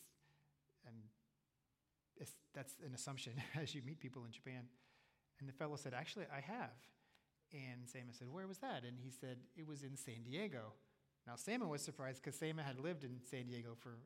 and 0.87 0.95
that's 2.55 2.75
an 2.87 2.95
assumption 2.95 3.33
as 3.61 3.75
you 3.75 3.83
meet 3.85 4.01
people 4.01 4.25
in 4.25 4.33
Japan. 4.33 4.65
And 5.41 5.49
the 5.49 5.53
fellow 5.53 5.77
said, 5.77 5.95
actually, 5.95 6.27
I 6.33 6.41
have. 6.41 6.77
And 7.53 7.87
Seima 7.87 8.17
said, 8.17 8.29
where 8.31 8.47
was 8.47 8.59
that? 8.59 8.85
And 8.85 8.99
he 8.99 9.11
said, 9.11 9.39
it 9.57 9.67
was 9.67 9.83
in 9.83 9.97
San 9.97 10.23
Diego. 10.25 10.73
Now, 11.27 11.35
Seima 11.35 11.69
was 11.69 11.83
surprised 11.83 12.23
because 12.23 12.39
Seima 12.39 12.63
had 12.65 12.79
lived 12.79 13.05
in 13.05 13.19
San 13.31 13.47
Diego 13.47 13.77
for 13.81 13.97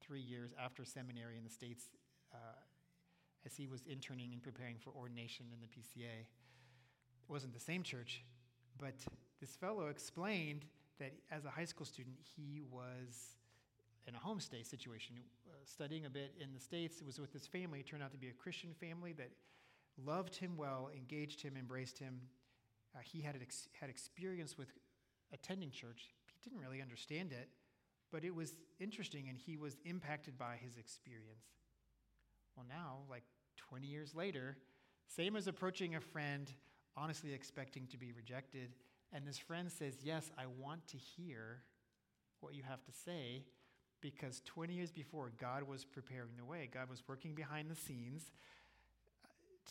three 0.00 0.20
years 0.20 0.50
after 0.62 0.84
seminary 0.84 1.36
in 1.38 1.44
the 1.44 1.50
States 1.50 1.84
uh, 2.34 2.36
as 3.46 3.54
he 3.56 3.66
was 3.66 3.82
interning 3.86 4.32
and 4.32 4.42
preparing 4.42 4.76
for 4.78 4.90
ordination 4.90 5.46
in 5.52 5.60
the 5.60 5.66
PCA. 5.66 6.20
It 6.20 7.32
wasn't 7.32 7.54
the 7.54 7.60
same 7.60 7.82
church, 7.82 8.22
but 8.78 8.94
this 9.40 9.56
fellow 9.56 9.86
explained 9.86 10.64
that 10.98 11.12
as 11.30 11.44
a 11.44 11.50
high 11.50 11.64
school 11.64 11.86
student, 11.86 12.16
he 12.36 12.62
was 12.70 13.36
in 14.06 14.14
a 14.14 14.18
homestay 14.18 14.64
situation, 14.64 15.16
uh, 15.48 15.52
studying 15.64 16.06
a 16.06 16.10
bit 16.10 16.34
in 16.40 16.52
the 16.52 16.60
States. 16.60 17.00
It 17.00 17.06
was 17.06 17.18
with 17.18 17.32
his 17.32 17.46
family. 17.46 17.80
It 17.80 17.86
turned 17.86 18.02
out 18.02 18.12
to 18.12 18.18
be 18.18 18.28
a 18.28 18.32
Christian 18.32 18.72
family 18.78 19.12
that 19.14 19.30
loved 20.04 20.36
him 20.36 20.56
well, 20.56 20.90
engaged 20.94 21.42
him, 21.42 21.54
embraced 21.58 21.98
him. 21.98 22.20
Uh, 22.94 23.00
he 23.02 23.20
had, 23.20 23.36
ex- 23.40 23.68
had 23.78 23.90
experience 23.90 24.56
with 24.56 24.68
attending 25.32 25.70
church. 25.70 26.10
He 26.40 26.50
didn't 26.50 26.62
really 26.62 26.82
understand 26.82 27.32
it, 27.32 27.48
but 28.12 28.24
it 28.24 28.34
was 28.34 28.54
interesting, 28.78 29.28
and 29.28 29.38
he 29.38 29.56
was 29.56 29.76
impacted 29.84 30.38
by 30.38 30.56
his 30.62 30.76
experience. 30.76 31.46
Well, 32.56 32.66
now, 32.68 32.98
like 33.10 33.24
20 33.68 33.86
years 33.86 34.14
later, 34.14 34.56
Seima's 35.08 35.46
approaching 35.46 35.94
a 35.94 36.00
friend, 36.00 36.50
honestly 36.96 37.32
expecting 37.32 37.86
to 37.88 37.98
be 37.98 38.12
rejected. 38.12 38.70
And 39.12 39.26
this 39.26 39.38
friend 39.38 39.70
says, 39.70 39.94
Yes, 40.02 40.30
I 40.38 40.44
want 40.46 40.86
to 40.88 40.96
hear 40.96 41.62
what 42.40 42.54
you 42.54 42.62
have 42.62 42.84
to 42.84 42.92
say 42.92 43.44
because 44.00 44.42
20 44.44 44.74
years 44.74 44.92
before, 44.92 45.32
God 45.38 45.62
was 45.62 45.84
preparing 45.84 46.36
the 46.36 46.44
way. 46.44 46.68
God 46.72 46.88
was 46.88 47.02
working 47.08 47.34
behind 47.34 47.70
the 47.70 47.74
scenes 47.74 48.30
uh, 49.24 49.28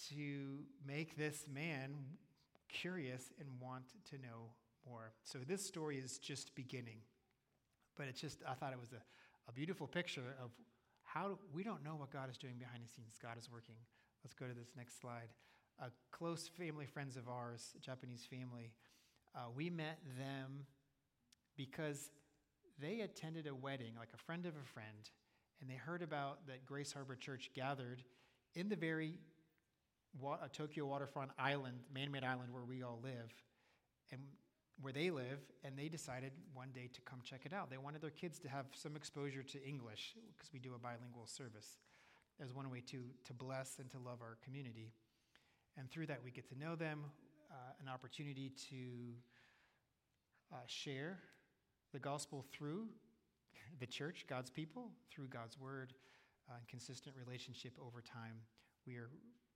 to 0.09 0.59
make 0.85 1.15
this 1.15 1.45
man 1.53 1.93
curious 2.69 3.31
and 3.39 3.47
want 3.61 3.85
to 4.09 4.17
know 4.17 4.49
more. 4.89 5.13
So 5.23 5.39
this 5.47 5.65
story 5.65 5.97
is 5.97 6.17
just 6.17 6.55
beginning. 6.55 6.97
But 7.97 8.07
it's 8.07 8.19
just, 8.19 8.39
I 8.47 8.53
thought 8.53 8.73
it 8.73 8.79
was 8.79 8.91
a, 8.91 9.01
a 9.49 9.53
beautiful 9.53 9.87
picture 9.87 10.35
of 10.43 10.51
how 11.03 11.39
we 11.53 11.63
don't 11.63 11.83
know 11.83 11.95
what 11.95 12.11
God 12.11 12.29
is 12.29 12.37
doing 12.37 12.55
behind 12.57 12.83
the 12.83 12.89
scenes. 12.89 13.17
God 13.21 13.37
is 13.37 13.49
working. 13.49 13.75
Let's 14.23 14.33
go 14.33 14.47
to 14.47 14.53
this 14.53 14.71
next 14.75 14.99
slide. 14.99 15.29
A 15.79 15.87
close 16.11 16.47
family 16.47 16.85
friends 16.85 17.15
of 17.15 17.27
ours, 17.27 17.75
Japanese 17.81 18.25
family, 18.29 18.71
uh, 19.35 19.49
we 19.55 19.69
met 19.69 19.99
them 20.17 20.65
because 21.55 22.09
they 22.79 23.01
attended 23.01 23.47
a 23.47 23.55
wedding, 23.55 23.93
like 23.97 24.09
a 24.13 24.17
friend 24.17 24.45
of 24.45 24.53
a 24.53 24.65
friend, 24.65 25.09
and 25.61 25.69
they 25.69 25.75
heard 25.75 26.01
about 26.01 26.45
that 26.47 26.65
Grace 26.65 26.91
Harbor 26.91 27.15
Church 27.15 27.49
gathered 27.55 28.03
in 28.55 28.67
the 28.67 28.75
very 28.75 29.19
wa- 30.19 30.37
Tokyo 30.51 30.85
waterfront 30.85 31.31
island, 31.37 31.77
man-made 31.93 32.23
island 32.23 32.53
where 32.53 32.65
we 32.65 32.83
all 32.83 32.99
live. 33.03 33.33
And 34.11 34.21
where 34.81 34.93
they 34.93 35.09
live, 35.09 35.39
and 35.63 35.77
they 35.77 35.87
decided 35.87 36.31
one 36.53 36.69
day 36.73 36.89
to 36.93 37.01
come 37.01 37.19
check 37.23 37.41
it 37.45 37.53
out. 37.53 37.69
They 37.69 37.77
wanted 37.77 38.01
their 38.01 38.09
kids 38.09 38.39
to 38.39 38.49
have 38.49 38.65
some 38.73 38.95
exposure 38.95 39.43
to 39.43 39.63
English 39.65 40.15
because 40.35 40.51
we 40.51 40.59
do 40.59 40.73
a 40.75 40.79
bilingual 40.79 41.25
service 41.25 41.77
as 42.43 42.53
one 42.53 42.69
way 42.69 42.81
to, 42.87 43.03
to 43.25 43.33
bless 43.33 43.79
and 43.79 43.89
to 43.91 43.97
love 43.97 44.21
our 44.21 44.37
community. 44.43 44.91
And 45.77 45.89
through 45.89 46.07
that, 46.07 46.19
we 46.23 46.31
get 46.31 46.47
to 46.49 46.59
know 46.59 46.75
them, 46.75 47.05
uh, 47.51 47.55
an 47.81 47.87
opportunity 47.87 48.51
to 48.69 49.13
uh, 50.53 50.57
share 50.67 51.19
the 51.93 51.99
gospel 51.99 52.45
through 52.51 52.87
the 53.79 53.85
church, 53.85 54.25
God's 54.27 54.49
people, 54.49 54.89
through 55.09 55.27
God's 55.27 55.57
word, 55.57 55.93
uh, 56.49 56.55
and 56.57 56.67
consistent 56.67 57.15
relationship 57.17 57.73
over 57.81 58.01
time. 58.01 58.35
We 58.85 58.97
are 58.97 59.09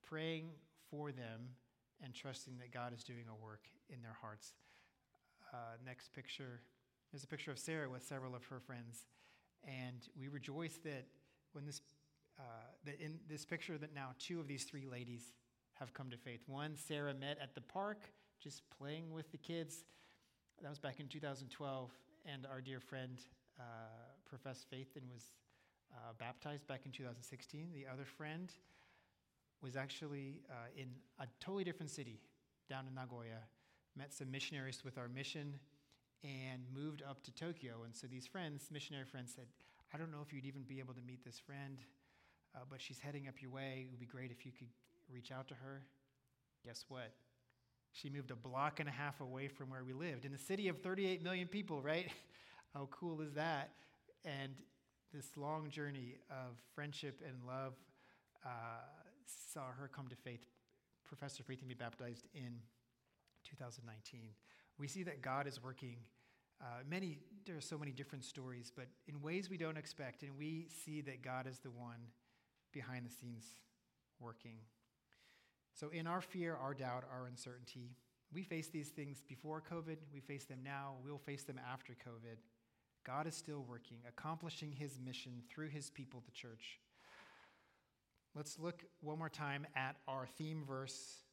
praying 0.07 0.51
for 0.89 1.11
them 1.11 1.49
and 2.01 2.13
trusting 2.13 2.57
that 2.59 2.71
God 2.71 2.93
is 2.93 3.03
doing 3.03 3.25
a 3.29 3.43
work 3.43 3.67
in 3.89 4.01
their 4.01 4.15
hearts 4.21 4.53
uh, 5.53 5.57
next 5.85 6.13
picture 6.13 6.61
is 7.13 7.23
a 7.23 7.27
picture 7.27 7.51
of 7.51 7.59
Sarah 7.59 7.89
with 7.89 8.03
several 8.03 8.35
of 8.35 8.45
her 8.45 8.59
friends. 8.59 9.07
And 9.63 10.07
we 10.17 10.27
rejoice 10.27 10.79
that 10.83 11.05
when 11.53 11.65
this, 11.65 11.81
uh, 12.39 12.43
that 12.85 12.99
in 13.01 13.19
this 13.27 13.45
picture 13.45 13.77
that 13.77 13.93
now 13.93 14.09
two 14.19 14.39
of 14.39 14.47
these 14.47 14.63
three 14.63 14.85
ladies 14.85 15.33
have 15.73 15.93
come 15.93 16.09
to 16.09 16.17
faith. 16.17 16.41
One, 16.47 16.75
Sarah 16.75 17.13
met 17.13 17.37
at 17.41 17.55
the 17.55 17.61
park, 17.61 18.11
just 18.41 18.63
playing 18.77 19.11
with 19.11 19.31
the 19.31 19.37
kids. 19.37 19.83
That 20.61 20.69
was 20.69 20.79
back 20.79 20.99
in 20.99 21.07
2012. 21.07 21.91
And 22.25 22.45
our 22.45 22.61
dear 22.61 22.79
friend 22.79 23.17
uh, 23.59 23.63
professed 24.25 24.67
faith 24.69 24.95
and 24.95 25.05
was 25.09 25.23
uh, 25.93 26.13
baptized 26.19 26.67
back 26.67 26.81
in 26.85 26.91
2016. 26.91 27.69
The 27.73 27.85
other 27.91 28.05
friend 28.05 28.51
was 29.61 29.75
actually 29.75 30.41
uh, 30.49 30.67
in 30.77 30.87
a 31.19 31.25
totally 31.39 31.63
different 31.63 31.91
city 31.91 32.19
down 32.69 32.85
in 32.87 32.93
Nagoya 32.93 33.39
met 33.95 34.13
some 34.13 34.31
missionaries 34.31 34.83
with 34.83 34.97
our 34.97 35.07
mission, 35.07 35.59
and 36.23 36.63
moved 36.73 37.01
up 37.07 37.23
to 37.23 37.31
Tokyo. 37.33 37.83
And 37.85 37.95
so 37.95 38.07
these 38.07 38.27
friends, 38.27 38.69
missionary 38.71 39.05
friends, 39.05 39.33
said, 39.35 39.45
I 39.93 39.97
don't 39.97 40.11
know 40.11 40.19
if 40.25 40.33
you'd 40.33 40.45
even 40.45 40.63
be 40.63 40.79
able 40.79 40.93
to 40.93 41.01
meet 41.01 41.23
this 41.23 41.39
friend, 41.39 41.79
uh, 42.55 42.59
but 42.69 42.81
she's 42.81 42.99
heading 42.99 43.27
up 43.27 43.41
your 43.41 43.51
way. 43.51 43.85
It 43.85 43.91
would 43.91 43.99
be 43.99 44.05
great 44.05 44.31
if 44.31 44.45
you 44.45 44.51
could 44.51 44.67
reach 45.11 45.31
out 45.31 45.47
to 45.47 45.55
her. 45.55 45.81
Guess 46.65 46.85
what? 46.89 47.13
She 47.91 48.09
moved 48.09 48.31
a 48.31 48.35
block 48.35 48.79
and 48.79 48.87
a 48.87 48.91
half 48.91 49.19
away 49.21 49.47
from 49.47 49.69
where 49.69 49.83
we 49.83 49.93
lived 49.93 50.25
in 50.25 50.33
a 50.33 50.37
city 50.37 50.67
of 50.67 50.79
38 50.81 51.23
million 51.23 51.47
people, 51.47 51.81
right? 51.81 52.07
How 52.73 52.87
cool 52.91 53.21
is 53.21 53.33
that? 53.33 53.71
And 54.25 54.53
this 55.13 55.25
long 55.37 55.69
journey 55.69 56.17
of 56.29 56.57
friendship 56.75 57.21
and 57.25 57.35
love 57.47 57.73
uh, 58.45 58.49
saw 59.25 59.71
her 59.79 59.87
come 59.87 60.07
to 60.09 60.15
faith, 60.15 60.45
profess 61.05 61.37
her 61.37 61.43
faith, 61.43 61.67
be 61.67 61.73
baptized 61.73 62.27
in 62.35 62.59
2019. 63.49 64.29
We 64.77 64.87
see 64.87 65.03
that 65.03 65.21
God 65.21 65.47
is 65.47 65.61
working. 65.61 65.97
Uh, 66.61 66.83
many 66.89 67.19
there 67.45 67.57
are 67.57 67.61
so 67.61 67.77
many 67.77 67.91
different 67.91 68.23
stories, 68.23 68.71
but 68.75 68.85
in 69.07 69.21
ways 69.21 69.49
we 69.49 69.57
don't 69.57 69.77
expect, 69.77 70.23
and 70.23 70.37
we 70.37 70.67
see 70.85 71.01
that 71.01 71.21
God 71.21 71.47
is 71.47 71.59
the 71.59 71.71
one 71.71 71.99
behind 72.71 73.05
the 73.05 73.09
scenes 73.09 73.45
working. 74.19 74.57
So, 75.73 75.89
in 75.89 76.07
our 76.07 76.21
fear, 76.21 76.55
our 76.55 76.73
doubt, 76.73 77.05
our 77.11 77.25
uncertainty, 77.25 77.95
we 78.33 78.43
face 78.43 78.67
these 78.67 78.89
things 78.89 79.23
before 79.27 79.63
COVID, 79.71 79.97
we 80.13 80.19
face 80.19 80.45
them 80.45 80.59
now, 80.63 80.95
we'll 81.03 81.17
face 81.17 81.43
them 81.43 81.59
after 81.71 81.93
COVID. 81.93 82.37
God 83.05 83.25
is 83.25 83.35
still 83.35 83.65
working, 83.67 83.97
accomplishing 84.07 84.71
his 84.71 84.99
mission 85.03 85.41
through 85.49 85.69
his 85.69 85.89
people, 85.89 86.21
the 86.25 86.31
church. 86.31 86.79
Let's 88.35 88.59
look 88.59 88.83
one 89.01 89.17
more 89.17 89.29
time 89.29 89.65
at 89.75 89.95
our 90.07 90.27
theme 90.37 90.63
verse 90.67 91.23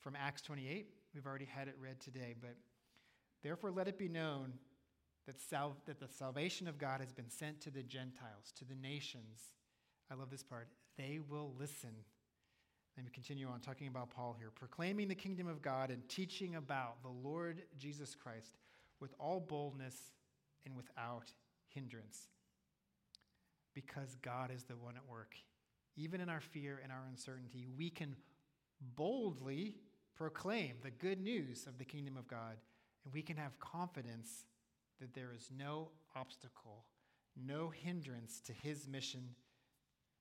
from 0.00 0.16
Acts 0.16 0.42
28. 0.42 0.88
We've 1.14 1.26
already 1.26 1.46
had 1.46 1.68
it 1.68 1.76
read 1.80 2.00
today, 2.00 2.34
but 2.40 2.56
therefore 3.42 3.70
let 3.70 3.88
it 3.88 3.98
be 3.98 4.08
known 4.08 4.52
that, 5.26 5.40
sal- 5.40 5.76
that 5.86 6.00
the 6.00 6.08
salvation 6.08 6.68
of 6.68 6.78
God 6.78 7.00
has 7.00 7.12
been 7.12 7.30
sent 7.30 7.60
to 7.62 7.70
the 7.70 7.82
Gentiles, 7.82 8.52
to 8.56 8.64
the 8.64 8.74
nations. 8.74 9.52
I 10.10 10.14
love 10.14 10.30
this 10.30 10.42
part. 10.42 10.68
They 10.96 11.20
will 11.28 11.52
listen. 11.58 11.90
Let 12.96 13.04
me 13.04 13.10
continue 13.12 13.46
on 13.46 13.60
talking 13.60 13.88
about 13.88 14.10
Paul 14.10 14.34
here. 14.38 14.50
Proclaiming 14.50 15.08
the 15.08 15.14
kingdom 15.14 15.46
of 15.46 15.62
God 15.62 15.90
and 15.90 16.06
teaching 16.08 16.56
about 16.56 17.02
the 17.02 17.08
Lord 17.08 17.62
Jesus 17.78 18.14
Christ 18.14 18.56
with 19.00 19.14
all 19.20 19.38
boldness 19.38 19.94
and 20.64 20.74
without 20.74 21.32
hindrance. 21.68 22.28
Because 23.74 24.16
God 24.22 24.50
is 24.50 24.64
the 24.64 24.76
one 24.76 24.96
at 24.96 25.06
work. 25.08 25.36
Even 25.96 26.20
in 26.20 26.28
our 26.28 26.40
fear 26.40 26.80
and 26.82 26.90
our 26.90 27.04
uncertainty, 27.08 27.66
we 27.76 27.90
can 27.90 28.16
boldly 28.96 29.76
proclaim 30.18 30.74
the 30.82 30.90
good 30.90 31.20
news 31.20 31.66
of 31.68 31.78
the 31.78 31.84
kingdom 31.84 32.16
of 32.16 32.26
God, 32.26 32.56
and 33.04 33.14
we 33.14 33.22
can 33.22 33.36
have 33.36 33.58
confidence 33.60 34.44
that 35.00 35.14
there 35.14 35.32
is 35.34 35.48
no 35.56 35.90
obstacle, 36.16 36.84
no 37.36 37.70
hindrance 37.70 38.40
to 38.40 38.52
his 38.52 38.88
mission 38.88 39.22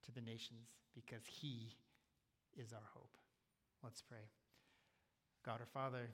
to 0.06 0.12
the 0.12 0.22
nations, 0.22 0.68
because 0.94 1.24
he 1.26 1.76
is 2.56 2.74
our 2.74 2.88
hope. 2.94 3.18
Let's 3.84 4.04
pray. 4.04 4.30
God 5.44 5.62
our 5.62 5.68
Father, 5.74 6.10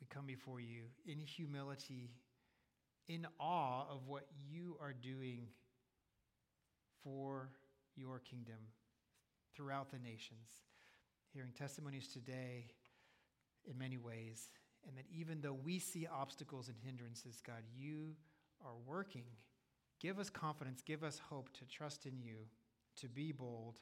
we 0.00 0.06
come 0.08 0.24
before 0.26 0.60
you 0.60 0.84
in 1.06 1.18
humility 1.18 2.12
in 3.08 3.26
awe 3.38 3.84
of 3.90 4.06
what 4.06 4.26
you 4.48 4.76
are 4.80 4.94
doing 4.94 5.48
for 7.04 7.50
your 7.94 8.20
kingdom 8.20 8.58
throughout 9.54 9.90
the 9.90 9.98
nations. 9.98 10.62
Hearing 11.32 11.52
testimonies 11.56 12.08
today 12.08 12.66
in 13.64 13.78
many 13.78 13.96
ways, 13.96 14.50
and 14.86 14.96
that 14.96 15.06
even 15.10 15.40
though 15.40 15.56
we 15.64 15.78
see 15.78 16.06
obstacles 16.06 16.68
and 16.68 16.76
hindrances, 16.84 17.42
God, 17.46 17.62
you 17.74 18.14
are 18.64 18.76
working. 18.86 19.24
Give 20.00 20.18
us 20.18 20.30
confidence, 20.30 20.82
give 20.82 21.04
us 21.04 21.20
hope 21.30 21.52
to 21.54 21.64
trust 21.64 22.06
in 22.06 22.18
you, 22.18 22.36
to 23.00 23.08
be 23.08 23.32
bold, 23.32 23.78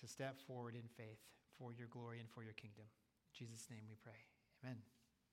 to 0.00 0.06
step 0.06 0.40
forward 0.46 0.74
in 0.74 0.88
faith 0.96 1.20
for 1.58 1.72
your 1.72 1.88
glory 1.88 2.18
and 2.18 2.28
for 2.30 2.42
your 2.42 2.54
kingdom. 2.54 2.86
In 2.86 3.46
Jesus' 3.46 3.68
name 3.70 3.82
we 3.88 3.96
pray. 4.02 4.18
Amen. 4.64 4.78